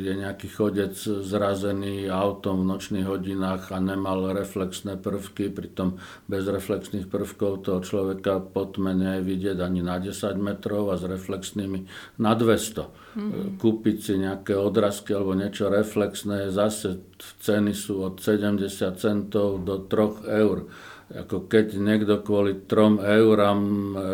je 0.03 0.13
nejaký 0.19 0.51
chodec 0.51 0.99
zrazený 0.99 2.11
autom 2.11 2.67
v 2.67 2.69
nočných 2.75 3.07
hodinách 3.07 3.71
a 3.71 3.79
nemal 3.79 4.35
reflexné 4.35 4.99
prvky, 4.99 5.55
pritom 5.55 6.03
bez 6.27 6.43
reflexných 6.43 7.07
prvkov 7.07 7.63
toho 7.63 7.79
človeka 7.79 8.43
pod 8.43 8.83
mene 8.83 9.23
je 9.23 9.27
vidieť 9.27 9.59
ani 9.63 9.81
na 9.87 10.03
10 10.03 10.35
metrov 10.43 10.91
a 10.91 10.99
s 10.99 11.07
reflexnými 11.07 11.87
na 12.19 12.35
200. 12.35 12.83
Mm-hmm. 12.83 13.47
Kúpiť 13.63 13.97
si 14.03 14.15
nejaké 14.19 14.59
odrazky 14.59 15.15
alebo 15.15 15.39
niečo 15.39 15.71
reflexné, 15.71 16.51
zase 16.51 16.99
ceny 17.47 17.79
sú 17.79 18.03
od 18.03 18.19
70 18.19 18.67
centov 18.99 19.63
do 19.63 19.87
3 19.87 20.27
eur 20.27 20.67
ako 21.13 21.45
keď 21.45 21.77
niekto 21.77 22.25
kvôli 22.25 22.65
3 22.65 23.05
eurám 23.21 23.61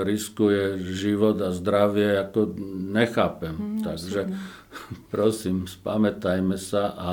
riskuje 0.02 0.82
život 0.82 1.38
a 1.38 1.54
zdravie, 1.54 2.18
ako 2.18 2.58
nechápem. 2.90 3.54
Mm, 3.54 3.82
Takže 3.86 4.20
prosím, 5.14 5.68
spamätajme 5.68 6.56
sa 6.60 6.94
a 6.94 7.10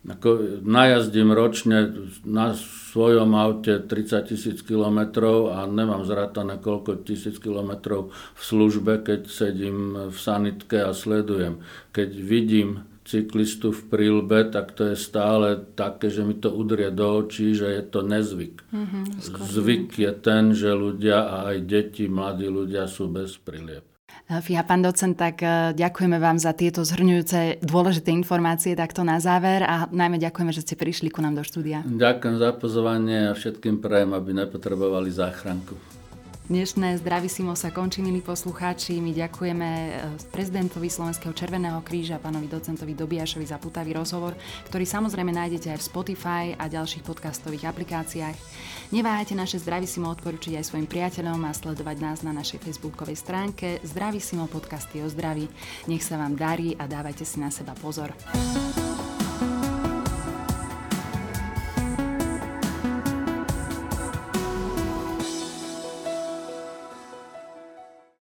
ako 0.00 0.64
najazdím 0.64 1.28
ročne 1.36 1.92
na 2.24 2.56
svojom 2.56 3.36
aute 3.36 3.84
30 3.84 4.32
tisíc 4.32 4.64
kilometrov 4.64 5.52
a 5.52 5.68
nemám 5.68 6.08
zratané 6.08 6.56
koľko 6.56 7.04
tisíc 7.04 7.36
kilometrov 7.36 8.08
v 8.32 8.40
službe, 8.40 9.04
keď 9.04 9.28
sedím 9.28 10.08
v 10.08 10.16
sanitke 10.16 10.80
a 10.80 10.96
sledujem. 10.96 11.60
Keď 11.92 12.10
vidím 12.16 12.88
cyklistu 13.04 13.76
v 13.76 13.82
prílbe, 13.92 14.48
tak 14.48 14.72
to 14.72 14.94
je 14.94 14.96
stále 14.96 15.58
také, 15.76 16.08
že 16.08 16.24
mi 16.24 16.38
to 16.38 16.48
udrie 16.48 16.88
do 16.94 17.26
očí, 17.26 17.52
že 17.52 17.68
je 17.68 17.82
to 17.84 18.00
nezvyk. 18.06 18.62
Mm-hmm, 18.70 19.04
Zvyk 19.50 19.98
je 19.98 20.12
ten, 20.16 20.54
že 20.54 20.70
ľudia 20.70 21.26
a 21.26 21.36
aj 21.50 21.58
deti, 21.66 22.06
mladí 22.06 22.46
ľudia 22.46 22.86
sú 22.86 23.10
bez 23.10 23.34
prílieb. 23.36 23.82
Fíha, 24.38 24.62
pán 24.62 24.78
docent, 24.78 25.18
tak 25.18 25.42
e, 25.42 25.74
ďakujeme 25.74 26.22
vám 26.22 26.38
za 26.38 26.54
tieto 26.54 26.86
zhrňujúce 26.86 27.58
dôležité 27.66 28.14
informácie 28.14 28.78
takto 28.78 29.02
na 29.02 29.18
záver 29.18 29.66
a 29.66 29.90
najmä 29.90 30.22
ďakujeme, 30.22 30.54
že 30.54 30.62
ste 30.62 30.78
prišli 30.78 31.10
ku 31.10 31.18
nám 31.18 31.34
do 31.34 31.42
štúdia. 31.42 31.82
Ďakujem 31.82 32.36
za 32.38 32.54
pozvanie 32.54 33.26
a 33.26 33.34
všetkým 33.34 33.82
prajem, 33.82 34.14
aby 34.14 34.30
nepotrebovali 34.30 35.10
záchranku. 35.10 35.99
Dnešné 36.50 36.98
Zdravisimo 36.98 37.54
sa 37.54 37.70
končí, 37.70 38.02
milí 38.02 38.18
poslucháči. 38.18 38.98
My 38.98 39.14
ďakujeme 39.14 39.68
eh, 39.70 39.90
prezidentovi 40.34 40.90
Slovenského 40.90 41.30
Červeného 41.30 41.78
kríža, 41.86 42.18
pánovi 42.18 42.50
docentovi 42.50 42.90
Dobiašovi 42.98 43.46
za 43.46 43.54
putavý 43.62 43.94
rozhovor, 43.94 44.34
ktorý 44.66 44.82
samozrejme 44.82 45.30
nájdete 45.30 45.70
aj 45.70 45.78
v 45.78 45.86
Spotify 45.94 46.44
a 46.58 46.66
ďalších 46.66 47.06
podcastových 47.06 47.70
aplikáciách. 47.70 48.34
Neváhajte 48.90 49.38
naše 49.38 49.62
Zdravisimo 49.62 50.10
odporučiť 50.10 50.58
aj 50.58 50.74
svojim 50.74 50.90
priateľom 50.90 51.38
a 51.46 51.54
sledovať 51.54 51.96
nás 52.02 52.26
na 52.26 52.34
našej 52.34 52.66
facebookovej 52.66 53.14
stránke 53.14 53.78
Zdravisimo 53.86 54.50
podcasty 54.50 55.06
o 55.06 55.06
zdraví. 55.06 55.46
Nech 55.86 56.02
sa 56.02 56.18
vám 56.18 56.34
darí 56.34 56.74
a 56.74 56.90
dávajte 56.90 57.22
si 57.22 57.38
na 57.38 57.54
seba 57.54 57.78
pozor. 57.78 58.10